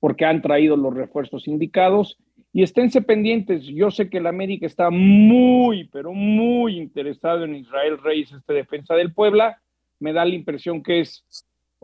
[0.00, 2.18] porque han traído los refuerzos indicados.
[2.54, 7.98] Y esténse pendientes, yo sé que el América está muy, pero muy interesado en Israel
[8.02, 9.60] Reyes, este defensa del Puebla.
[10.00, 11.24] Me da la impresión que es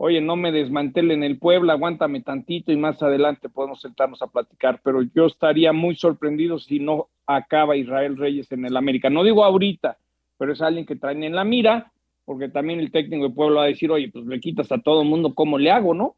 [0.03, 4.81] oye, no me desmantelen el Puebla, aguántame tantito y más adelante podemos sentarnos a platicar,
[4.83, 9.11] pero yo estaría muy sorprendido si no acaba Israel Reyes en el América.
[9.11, 9.99] No digo ahorita,
[10.39, 11.91] pero es alguien que traen en la mira,
[12.25, 15.03] porque también el técnico de pueblo va a decir, oye, pues le quitas a todo
[15.03, 16.15] el mundo, ¿cómo le hago, no?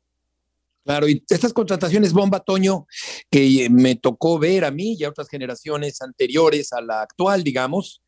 [0.83, 2.87] Claro, y estas contrataciones bomba, Toño,
[3.31, 8.01] que me tocó ver a mí y a otras generaciones anteriores a la actual, digamos,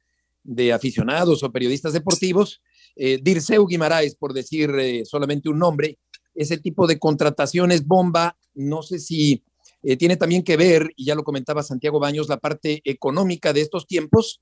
[0.44, 2.62] de aficionados o periodistas deportivos,
[2.98, 6.00] eh, Dirceu Guimaraes, por decir eh, solamente un nombre,
[6.34, 9.44] ese tipo de contrataciones bomba, no sé si
[9.82, 13.62] eh, tiene también que ver, y ya lo comentaba Santiago Baños, la parte económica de
[13.62, 14.42] estos tiempos,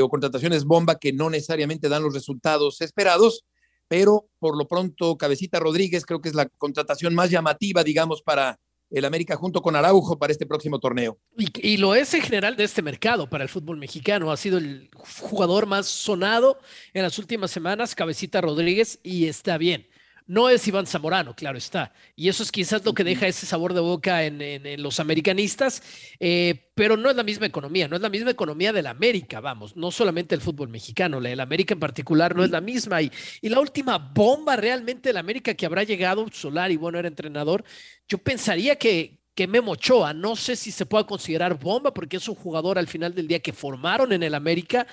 [0.00, 3.44] o contrataciones bomba que no necesariamente dan los resultados esperados,
[3.92, 8.58] pero por lo pronto Cabecita Rodríguez creo que es la contratación más llamativa, digamos, para
[8.88, 11.18] el América junto con Araujo para este próximo torneo.
[11.36, 14.32] Y, lo es en general de este mercado para el fútbol mexicano.
[14.32, 16.58] Ha sido el jugador más sonado
[16.94, 19.86] en las últimas semanas, Cabecita Rodríguez, y está bien.
[20.26, 21.92] No es Iván Zamorano, claro está.
[22.16, 25.82] Y eso es quizás lo que deja ese sabor de boca en, los americanistas,
[26.20, 29.40] eh, pero no es la misma economía, no es la misma economía de la América,
[29.40, 33.02] vamos, no solamente el fútbol mexicano, la de América en particular no es la misma.
[33.02, 36.98] Y, y la última bomba realmente de la América que habrá llegado, Solar y bueno,
[36.98, 37.64] era entrenador,
[38.08, 42.28] yo pensaría que, que Memo Ochoa, no sé si se pueda considerar bomba porque es
[42.28, 44.86] un jugador al final del día que formaron en el América,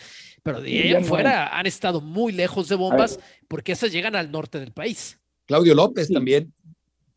[0.44, 4.60] pero de ahí afuera han estado muy lejos de bombas porque esas llegan al norte
[4.60, 5.19] del país.
[5.50, 6.54] Claudio López también,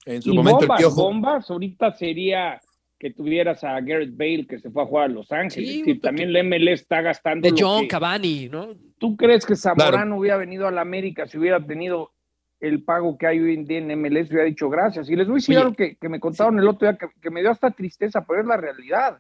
[0.07, 0.61] en su momento.
[0.61, 2.59] Bombas, el bombas, ahorita sería
[2.99, 5.87] que tuvieras a Garrett Bale que se fue a jugar a Los Ángeles.
[5.87, 7.47] y también el ML está gastando.
[7.47, 8.69] De John Cavani, ¿no?
[8.97, 12.11] ¿Tú crees que Zamorano hubiera venido a la América si hubiera tenido
[12.59, 14.31] el pago que hay hoy en día en MLS?
[14.31, 15.11] Hubiera dicho gracias.
[15.11, 17.51] Y les voy a decir algo que, me contaron el otro día que, me dio
[17.51, 19.19] hasta tristeza, pero es la realidad.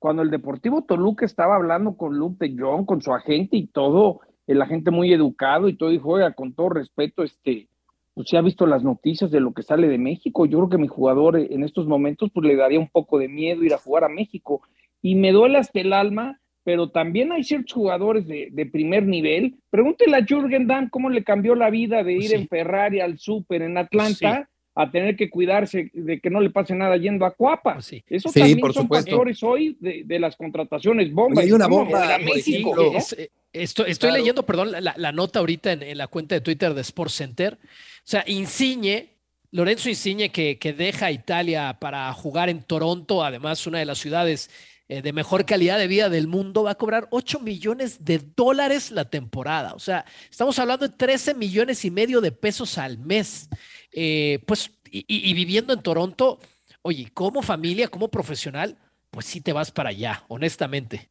[0.00, 4.22] Cuando el Deportivo Toluca estaba hablando con Luke de John, con su agente y todo,
[4.48, 7.68] el agente muy educado y todo, dijo, oiga, con todo respeto, este,
[8.14, 10.46] pues si ha visto las noticias de lo que sale de México.
[10.46, 13.62] Yo creo que mi jugador en estos momentos pues le daría un poco de miedo
[13.64, 14.62] ir a jugar a México.
[15.00, 19.56] Y me duele hasta el alma, pero también hay ciertos jugadores de, primer nivel.
[19.70, 23.62] Pregúntele a Jürgen Damm cómo le cambió la vida de ir en Ferrari al súper
[23.62, 24.48] en Atlanta.
[24.74, 27.74] A tener que cuidarse de que no le pase nada yendo a Cuapa.
[27.74, 31.42] Pues Eso también son factores hoy de, las contrataciones bomba.
[31.42, 32.74] Hay una bomba México.
[33.18, 37.14] Eh, estoy, leyendo, perdón, la, nota ahorita en, en, la cuenta de Twitter de Sports
[37.14, 37.58] Center
[38.02, 39.10] o sea, Insigne,
[39.52, 44.50] Lorenzo Insigne, que, que deja Italia para jugar en Toronto, además una de las ciudades
[44.92, 48.90] eh, de mejor calidad de vida del mundo, va a cobrar 8 millones de dólares
[48.90, 49.72] la temporada.
[49.72, 53.48] O sea, estamos hablando de 13 millones y medio de pesos al mes.
[53.90, 56.40] Eh, pues, y, viviendo en Toronto,
[56.82, 58.76] oye, como familia, como profesional,
[59.10, 61.08] pues sí te vas para allá, honestamente.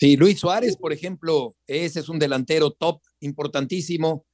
[0.00, 4.24] Sí, Luis Suárez, por ejemplo, ese es un delantero top, importantísimo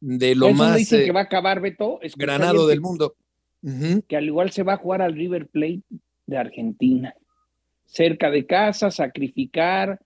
[0.00, 3.14] de lo más dicen que va a acabar Beto granado del mundo
[4.08, 5.82] que al igual se va a jugar al River Plate
[6.26, 7.14] de Argentina
[7.90, 10.00] cerca de casa sacrificar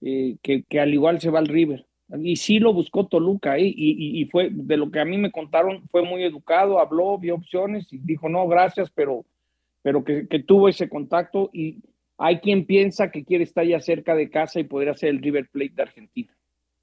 [0.00, 1.86] eh, que, al igual se va al River
[2.22, 3.72] y sí lo buscó Toluca ¿eh?
[3.76, 7.86] y, fue de lo que a mí me contaron fue muy educado habló vio opciones
[7.90, 9.24] y dijo no gracias pero
[9.82, 11.78] pero que, tuvo ese contacto y
[12.18, 15.48] hay quien piensa que quiere estar ya cerca de casa y poder hacer el River
[15.50, 16.36] Plate de Argentina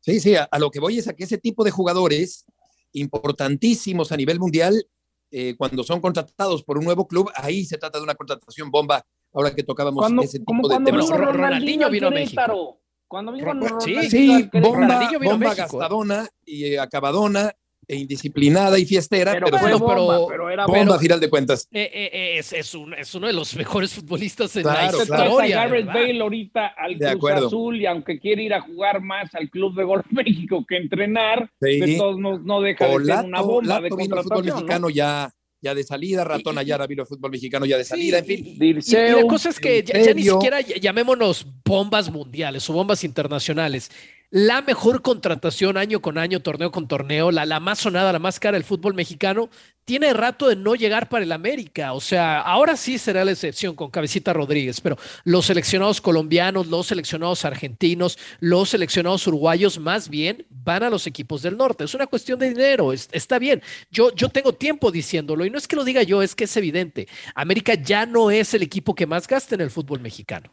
[0.05, 2.45] Sí, sí, a, lo que voy es a que ese tipo de jugadores
[2.91, 4.85] importantísimos a nivel mundial,
[5.31, 9.05] eh, cuando son contratados por un nuevo club, ahí se trata de una contratación bomba.
[9.33, 11.09] Ahora que tocábamos ese tipo de temas.
[11.09, 12.79] Ronaldinho vino a México.
[13.07, 17.53] Cuando vino sí, sí, bomba, bomba gastadona y acabadona
[17.87, 21.67] e indisciplinada y fiestera, pero, fue bomba, bomba a final de cuentas.
[21.71, 25.57] Eh, eh, es, es, uno de los mejores futbolistas en la historia.
[25.57, 29.75] Garrett Bale ahorita al Cruz Azul y aunque quiere ir a jugar más al Club
[29.75, 33.89] de Golf México que entrenar, de todos no, no deja de ser una bomba de
[33.95, 35.31] vino el fútbol mexicano ya
[35.63, 38.57] ya de salida, Ratón Ayara vino fútbol mexicano ya de salida, en fin.
[38.59, 43.89] Y, la cosa es que ya, ni siquiera llamémonos bombas mundiales o bombas internacionales
[44.33, 48.39] la mejor contratación año con año, torneo con torneo, la, la más sonada, la más
[48.39, 49.47] cara del fútbol mexicano,
[49.85, 51.93] tiene rato de no llegar para el América.
[51.93, 56.87] O sea, ahora sí será la excepción con Cabecita Rodríguez, pero los seleccionados colombianos, los
[56.87, 61.83] seleccionados argentinos, los seleccionados uruguayos, más bien van a los equipos del norte.
[61.83, 63.61] Es una cuestión de dinero, está bien.
[63.91, 66.57] Yo, yo tengo tiempo diciéndolo y no es que lo diga yo, es que es
[66.57, 67.07] evidente.
[67.35, 70.51] América ya no es el equipo que más gasta en el fútbol mexicano.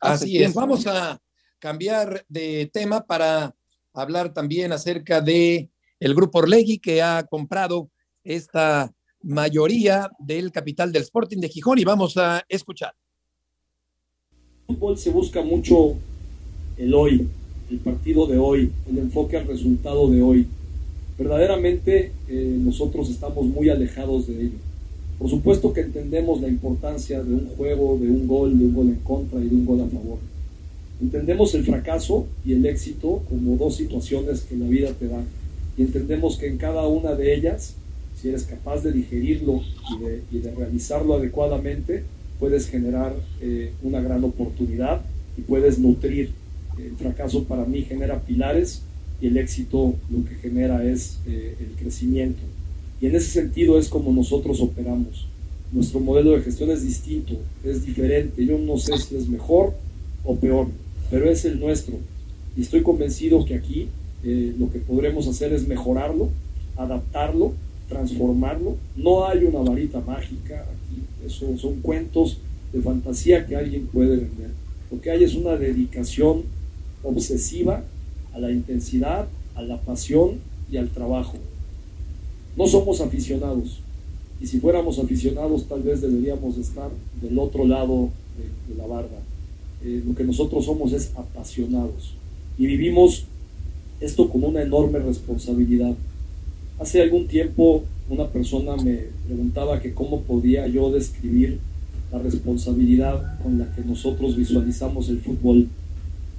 [0.00, 1.20] Así es, vamos a
[1.60, 3.54] cambiar de tema para
[3.92, 5.68] hablar también acerca de
[6.00, 7.90] el grupo Orlegui que ha comprado
[8.24, 8.92] esta
[9.22, 12.94] mayoría del capital del Sporting de Gijón y vamos a escuchar.
[14.66, 15.96] En fútbol se busca mucho
[16.78, 17.28] el hoy,
[17.70, 20.46] el partido de hoy, el enfoque al resultado de hoy.
[21.18, 24.58] Verdaderamente eh, nosotros estamos muy alejados de ello.
[25.18, 28.88] Por supuesto que entendemos la importancia de un juego, de un gol, de un gol
[28.88, 30.18] en contra y de un gol a favor
[31.00, 35.22] Entendemos el fracaso y el éxito como dos situaciones que la vida te da.
[35.78, 37.74] Y entendemos que en cada una de ellas,
[38.20, 39.62] si eres capaz de digerirlo
[40.30, 42.02] y de, realizarlo adecuadamente,
[42.38, 45.02] puedes generar eh, una gran oportunidad
[45.38, 46.32] y puedes nutrir.
[46.78, 48.82] El fracaso para mí genera pilares
[49.20, 52.40] y el éxito lo que genera es eh, el crecimiento.
[53.00, 55.26] Y en ese sentido es como nosotros operamos.
[55.72, 57.34] Nuestro modelo de gestión es distinto,
[57.64, 58.44] es diferente.
[58.44, 59.72] Yo no sé si es mejor
[60.24, 60.68] o peor,
[61.10, 61.96] pero es el nuestro.
[62.56, 63.88] Y estoy convencido que aquí
[64.24, 66.30] eh, lo que podremos hacer es mejorarlo,
[66.76, 67.52] adaptarlo,
[67.88, 68.76] transformarlo.
[68.96, 72.38] No hay una varita mágica aquí, son cuentos
[72.72, 74.50] de fantasía que alguien puede vender.
[74.90, 76.42] Lo que hay es una dedicación
[77.02, 77.84] obsesiva
[78.32, 80.38] a la intensidad, a la pasión
[80.70, 81.38] y al trabajo.
[82.56, 83.80] No somos aficionados.
[84.40, 86.90] Y si fuéramos aficionados, tal vez deberíamos estar
[87.20, 88.10] del otro lado
[88.68, 89.18] de, la barda.
[89.84, 92.14] Eh, lo que nosotros somos es apasionados.
[92.58, 93.24] Y vivimos
[94.00, 95.94] esto con una enorme responsabilidad.
[96.78, 101.58] Hace algún tiempo una persona me preguntaba que cómo podía yo describir
[102.12, 105.68] la responsabilidad con la que nosotros visualizamos el fútbol.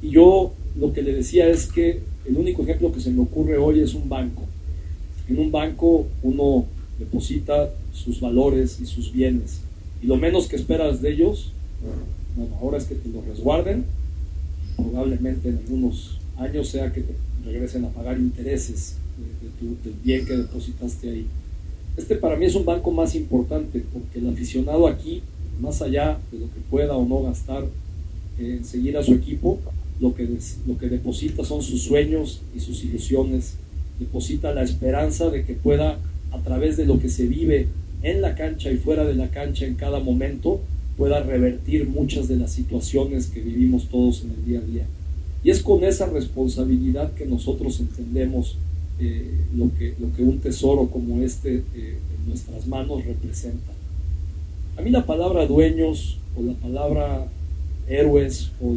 [0.02, 3.58] Y yo lo que le decía es que el único ejemplo que se me ocurre
[3.58, 4.44] hoy es un banco.
[5.30, 6.66] En un banco uno
[7.00, 9.62] deposita sus valores y sus bienes.
[10.04, 11.52] Y lo menos que esperas de ellos,
[12.36, 13.86] bueno, ahora es que te lo resguarden.
[14.76, 17.14] Probablemente en algunos años sea que te
[17.46, 18.96] regresen a pagar intereses
[19.62, 21.28] del bien que depositaste ahí.
[21.98, 25.22] Este para mí es un banco más importante porque el aficionado aquí,
[25.60, 27.66] más allá de lo que pueda o no gastar
[28.40, 29.60] en seguir a su equipo,
[30.00, 30.28] lo que,
[30.66, 33.56] lo que deposita son sus sueños y sus ilusiones,
[34.00, 36.00] deposita la esperanza de que pueda,
[36.32, 37.68] a través de lo que se vive
[38.02, 40.62] en la cancha y fuera de la cancha en cada momento,
[41.02, 44.86] pueda revertir muchas de las situaciones que vivimos todos en el día a día.
[45.44, 48.56] Y es con esa responsabilidad que nosotros entendemos
[49.00, 53.72] eh, lo, que, lo que un tesoro como este eh, en nuestras manos representa.
[54.78, 57.26] A mí la palabra dueños o la palabra
[57.88, 58.76] héroes o,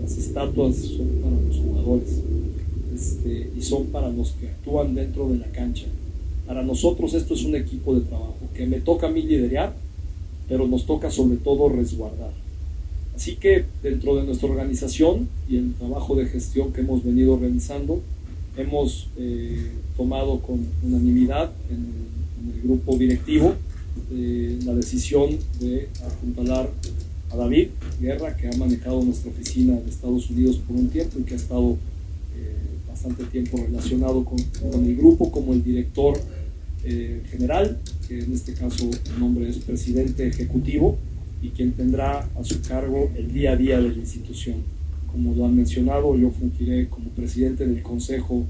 [0.00, 2.22] las estatuas son para los jugadores
[2.94, 5.88] este, y son para los que actúan dentro de la cancha.
[6.46, 9.74] Para nosotros esto es un equipo de trabajo que me toca a mí liderar,
[10.50, 12.32] pero nos toca sobre todo resguardar.
[13.14, 18.00] Así que dentro de nuestra organización y el trabajo de gestión que hemos venido realizando,
[18.56, 22.10] hemos eh, tomado con unanimidad en,
[22.52, 23.54] el grupo directivo
[24.10, 26.70] eh, la decisión de apuntalar
[27.30, 27.68] a David
[28.00, 31.36] Guerra, que ha manejado nuestra oficina de Estados Unidos por un tiempo y que ha
[31.36, 31.76] estado
[32.34, 32.56] eh,
[32.88, 34.40] bastante tiempo relacionado con,
[34.84, 36.18] el grupo como el director
[36.84, 37.78] eh, general,
[38.08, 40.98] que en este caso el nombre es presidente ejecutivo
[41.42, 44.56] y quien tendrá a su cargo el día a día de la institución.
[45.10, 48.44] Como lo han mencionado, yo fungiré como presidente del consejo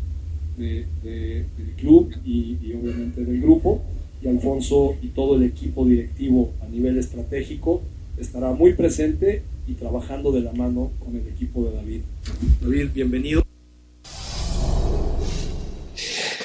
[0.59, 1.47] del
[1.79, 3.83] club y, y obviamente del grupo,
[4.23, 7.83] y Alfonso y todo el equipo directivo a nivel estratégico
[8.19, 12.01] estará muy presente y trabajando de la mano con el equipo de David.
[12.61, 13.50] David, bienvenido.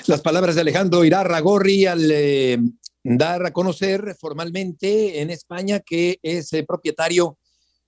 [0.08, 2.60] Las palabras de Alejandro Irarra Gorri al eh,
[3.04, 7.40] dar a conocer formalmente en España que es eh, propietario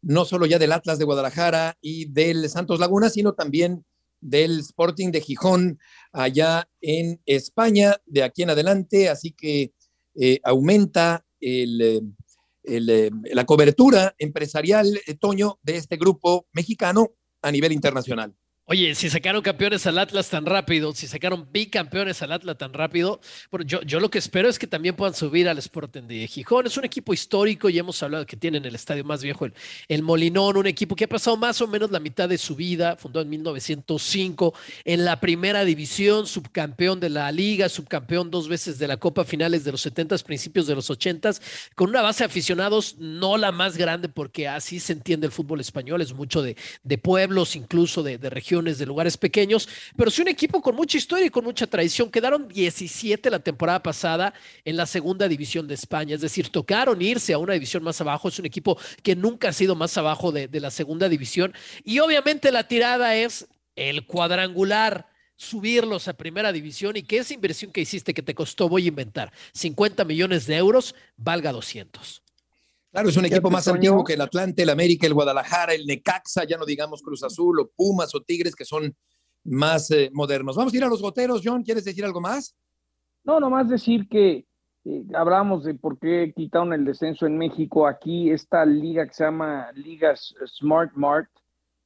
[0.01, 3.85] no solo ya del Atlas de Guadalajara y del Santos Laguna, sino también
[4.19, 5.79] del Sporting de Gijón
[6.11, 9.09] allá en España de aquí en adelante.
[9.09, 9.73] Así que
[10.15, 12.15] eh, aumenta el
[12.63, 18.35] la cobertura empresarial, Toño, de este grupo mexicano a nivel internacional.
[18.69, 23.21] Oye, si sacaron campeones al Atlas tan rápido, si sacaron bicampeones al Atlas tan rápido,
[23.65, 26.67] yo, yo lo que espero es que también puedan subir al Sporting de Gijón.
[26.67, 29.53] Es un equipo histórico, y hemos hablado que tienen el estadio más viejo, el,
[29.87, 32.97] el, Molinón, un equipo que ha pasado más o menos la mitad de su vida,
[32.97, 34.53] fundó en 1905,
[34.83, 39.63] en la primera división, subcampeón de la liga, subcampeón dos veces de la Copa finales
[39.63, 41.31] de los 70 principios de los 80
[41.73, 45.61] con una base de aficionados no la más grande, porque así se entiende el fútbol
[45.61, 50.21] español, es mucho de, de pueblos, incluso de, de regiones de lugares pequeños, pero sí
[50.21, 52.09] un equipo con mucha historia y con mucha tradición.
[52.09, 54.33] Quedaron 17 la temporada pasada
[54.65, 58.27] en la segunda división de España, es decir, tocaron irse a una división más abajo.
[58.27, 61.53] Es un equipo que nunca ha sido más abajo de, de la segunda división.
[61.83, 67.71] Y obviamente la tirada es el cuadrangular subirlos a primera división y que esa inversión
[67.71, 72.23] que hiciste que te costó, voy a inventar, 50 millones de euros, valga 200.
[72.97, 76.45] Claro, es un equipo más antiguo que el Atlante, el América, el Guadalajara, el Necaxa,
[76.45, 78.91] ya no digamos Cruz Azul o Pumas o Tigres, que son
[79.43, 80.55] más eh, modernos.
[80.55, 82.57] Vamos a ir a los goteros, John, ¿quieres decir algo más?
[83.23, 84.47] No, nomás decir que
[84.83, 87.85] eh, hablamos de por qué quitaron el descenso en México.
[87.85, 91.29] Aquí esta liga que se llama Liga Smart Mart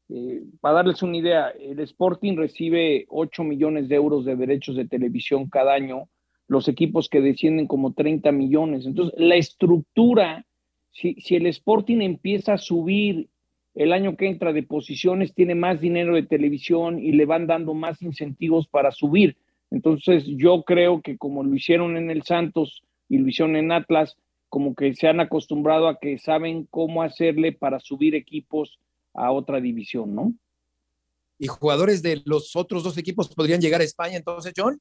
[0.07, 4.87] Eh, para darles una idea, el Sporting recibe 8 millones de euros de derechos de
[4.87, 6.07] televisión cada año,
[6.47, 8.85] los equipos que descienden como 30 millones.
[8.85, 10.45] Entonces, la estructura,
[10.91, 13.29] si, si el Sporting empieza a subir
[13.73, 17.73] el año que entra de posiciones, tiene más dinero de televisión y le van dando
[17.73, 19.37] más incentivos para subir.
[19.71, 24.17] Entonces, yo creo que como lo hicieron en el Santos y lo hicieron en Atlas,
[24.49, 28.79] como que se han acostumbrado a que saben cómo hacerle para subir equipos
[29.13, 30.33] a otra división, ¿no?
[31.39, 34.79] ¿Y jugadores de los otros dos equipos podrían llegar a España entonces, John?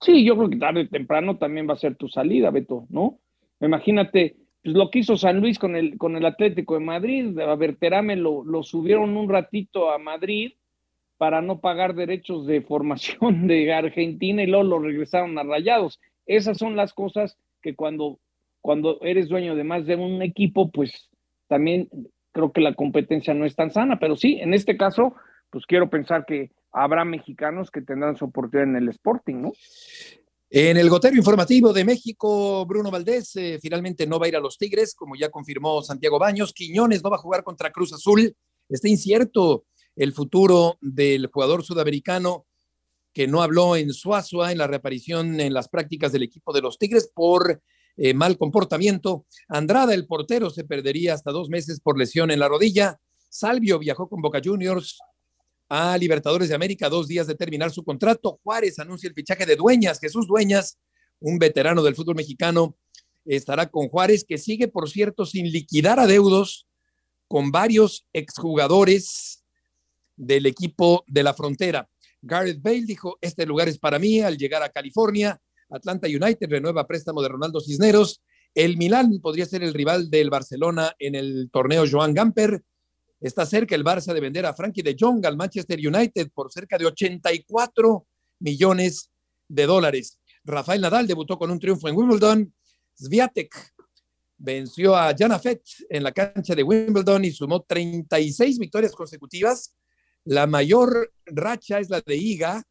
[0.00, 3.18] Sí, yo creo que tarde o temprano también va a ser tu salida, Beto, ¿no?
[3.60, 4.36] Imagínate,
[4.66, 8.16] lo que hizo San Luis con el, con el Atlético de Madrid, a ver, Terame
[8.16, 10.52] lo, lo subieron un ratito a Madrid
[11.18, 16.00] para no pagar derechos de formación de Argentina y luego lo regresaron a Rayados.
[16.26, 18.18] Esas son las cosas que cuando,
[18.60, 21.08] cuando eres dueño de más de un equipo, pues
[21.48, 21.88] también
[22.32, 25.14] creo que la competencia no es tan sana, pero sí, en este caso,
[25.50, 29.52] pues quiero pensar que habrá mexicanos que tendrán su oportunidad en el Sporting, ¿no?
[30.48, 34.40] En el gotero informativo de México, Bruno Valdés eh, finalmente no va a ir a
[34.40, 36.52] los Tigres, como ya confirmó Santiago Baños.
[36.52, 38.32] Quiñones no va a jugar contra Cruz Azul.
[38.68, 39.64] Está incierto
[39.96, 42.46] el futuro del jugador sudamericano
[43.12, 46.78] que no habló en Suazua en la reaparición en las prácticas del equipo de los
[46.78, 47.60] Tigres por
[47.96, 49.26] eh, mal comportamiento.
[49.48, 53.00] Andrada, el portero, se perdería hasta dos meses por lesión en la rodilla.
[53.28, 54.98] Salvio viajó con Boca Juniors
[55.68, 58.40] a Libertadores de América dos días de terminar su contrato.
[58.42, 60.78] Juárez anuncia el fichaje de Dueñas, Jesús Dueñas,
[61.20, 62.76] un veterano del fútbol mexicano,
[63.24, 66.66] estará con Juárez, que sigue, por cierto, sin liquidar adeudos
[67.28, 69.42] con varios exjugadores
[70.16, 71.88] del equipo de la frontera.
[72.22, 75.40] Gareth Bale dijo, este lugar es para mí al llegar a California.
[75.68, 78.22] Atlanta United renueva préstamo de Ronaldo Cisneros.
[78.54, 82.62] El Milán podría ser el rival del Barcelona en el torneo Joan Gamper.
[83.20, 86.76] Está cerca el Barça de vender a Frankie de Jong al Manchester United por cerca
[86.76, 88.06] de 84
[88.40, 89.10] millones
[89.48, 90.18] de dólares.
[90.44, 92.54] Rafael Nadal debutó con un triunfo en Wimbledon.
[92.94, 93.54] Sviatek
[94.38, 99.74] venció a Jana Fett en la cancha de Wimbledon y sumó 36 victorias consecutivas.
[100.24, 102.62] La mayor racha es la de Iga,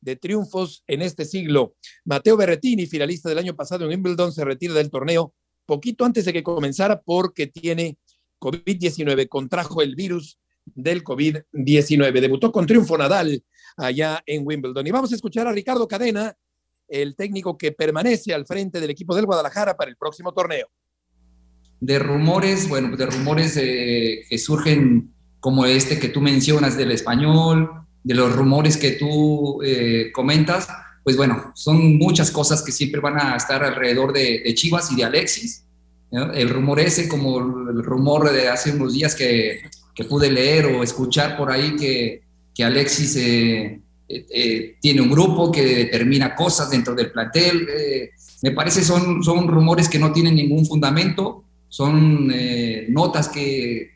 [0.00, 1.76] de triunfos en este siglo.
[2.04, 5.34] Mateo Berretini, finalista del año pasado en Wimbledon, se retira del torneo
[5.66, 7.96] poquito antes de que comenzara porque tiene
[8.40, 12.20] COVID-19, contrajo el virus del COVID-19.
[12.20, 13.44] Debutó con triunfo Nadal
[13.76, 14.86] allá en Wimbledon.
[14.86, 16.36] Y vamos a escuchar a Ricardo Cadena,
[16.88, 20.68] el técnico que permanece al frente del equipo del Guadalajara para el próximo torneo.
[21.80, 27.70] De rumores, bueno, de rumores que surgen como este que tú mencionas del español,
[28.02, 30.68] de los rumores que tú eh, comentas,
[31.02, 35.04] pues bueno, son muchas cosas que siempre van a estar alrededor de, Chivas y de
[35.04, 35.64] Alexis.
[36.10, 39.60] El rumor ese, como el rumor de hace unos días que,
[39.94, 45.52] que pude leer o escuchar por ahí que, que Alexis eh, eh, tiene un grupo
[45.52, 47.66] que determina cosas dentro del plantel.
[48.42, 52.32] me parece son, son rumores que no tienen ningún fundamento, son
[52.88, 53.90] notas que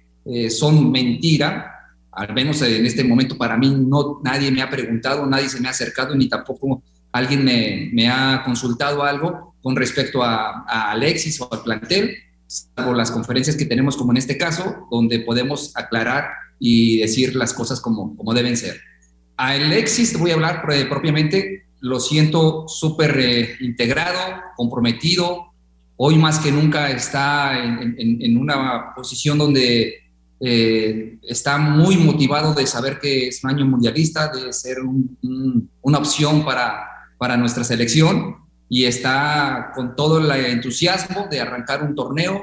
[0.51, 1.71] son mentira.
[2.13, 5.67] Al menos en este momento para mí no nadie me ha preguntado, nadie se me
[5.67, 6.81] ha acercado ni tampoco
[7.15, 12.15] alguien me, me ha consultado algo con respecto a, Alexis o al plantel,
[12.47, 16.27] salvo las conferencias que tenemos como en este caso, donde podemos aclarar
[16.61, 18.79] y decir las cosas como, como deben ser.
[19.39, 20.61] A Alexis voy a hablar
[20.91, 25.55] propiamente, lo siento súper eh, integrado, comprometido,
[25.97, 29.95] hoy más que nunca está en, una posición donde
[30.41, 36.45] eh, está muy motivado de saber que es un año mundialista, de ser una opción
[36.45, 36.85] para,
[37.17, 42.43] para nuestra selección y está con todo el entusiasmo de arrancar un torneo,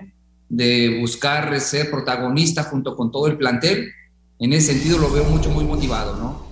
[0.49, 3.91] de buscar ser protagonista junto con todo el plantel.
[4.39, 6.51] En ese sentido lo veo mucho, muy motivado, ¿no?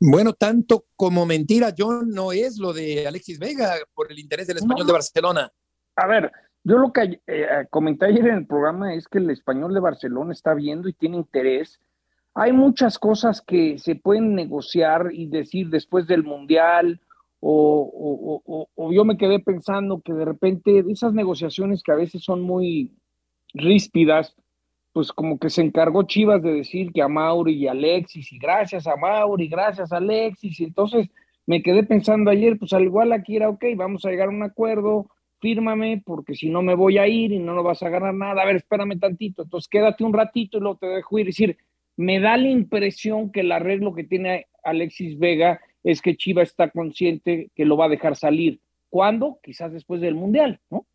[0.00, 4.58] Bueno, tanto como mentira, John, no es lo de Alexis Vega por el interés del
[4.58, 5.50] español de Barcelona.
[5.96, 6.30] A ver,
[6.62, 9.80] yo lo que eh, eh, comenté ayer en el programa es que el español de
[9.80, 11.80] Barcelona está viendo y tiene interés.
[12.34, 17.00] Hay muchas cosas que se pueden negociar y decir después del Mundial,
[17.40, 22.92] o, yo me quedé pensando que de repente esas negociaciones que a veces son muy
[23.54, 24.34] ríspidas,
[24.92, 28.86] pues como que se encargó Chivas de decir que a Mauri y Alexis, y gracias
[28.86, 31.08] a Mauri, gracias a Alexis, y entonces
[31.46, 34.42] me quedé pensando ayer, pues al igual aquí era, ok, vamos a llegar a un
[34.42, 35.08] acuerdo,
[35.40, 38.42] fírmame porque si no me voy a ir y no lo vas a ganar nada.
[38.42, 39.42] A ver, espérame tantito.
[39.42, 41.28] Entonces quédate un ratito y luego te dejo ir.
[41.28, 41.56] Es decir,
[41.96, 45.60] me da la impresión que el arreglo que tiene Alexis Vega
[45.90, 48.60] es que Chiva está consciente que lo va a dejar salir.
[48.90, 49.40] ¿Cuándo?
[49.42, 50.86] Quizás después del Mundial, ¿no?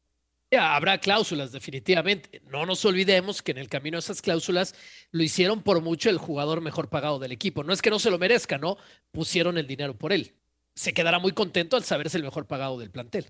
[0.56, 2.44] Habrá cláusulas, definitivamente.
[2.52, 4.76] No nos olvidemos que en el camino de esas cláusulas
[5.10, 7.64] lo hicieron por mucho el jugador mejor pagado del equipo.
[7.64, 8.78] No es que no se lo merezca, ¿no?
[9.12, 10.36] Pusieron el dinero por él.
[10.76, 13.26] Se quedará muy contento al saberse el mejor pagado del plantel.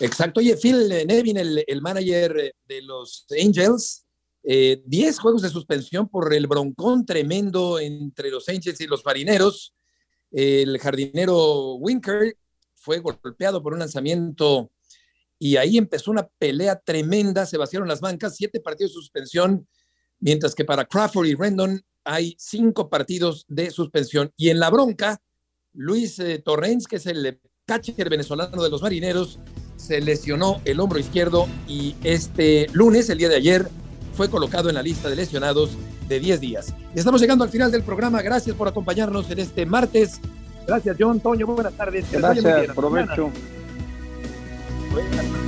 [0.00, 0.40] Exacto.
[0.40, 4.04] Oye, Phil Nevin, el, el manager de los Angels,
[4.42, 9.75] 10 eh, juegos de suspensión por el broncón tremendo entre los Angels y los marineros.
[10.36, 12.36] El jardinero Winker
[12.74, 14.70] fue golpeado por un lanzamiento
[15.38, 19.66] y ahí empezó una pelea tremenda, se vaciaron las bancas, siete partidos de suspensión,
[20.20, 24.30] mientras que para Crawford y Rendon hay cinco partidos de suspensión.
[24.36, 25.22] Y en la bronca,
[25.72, 29.38] Luis eh, Torrens, que es el catcher venezolano de los marineros,
[29.78, 33.70] se lesionó el hombro izquierdo y este lunes, el día de ayer,
[34.12, 35.70] fue colocado en la lista de lesionados
[36.08, 36.74] de 10 días.
[36.94, 38.22] Estamos llegando al final del programa.
[38.22, 40.20] Gracias por acompañarnos en este martes.
[40.66, 41.46] Gracias, John, Toño.
[41.46, 42.10] Buenas tardes.
[42.10, 43.30] Gracias, provecho.
[44.92, 45.45] Buenas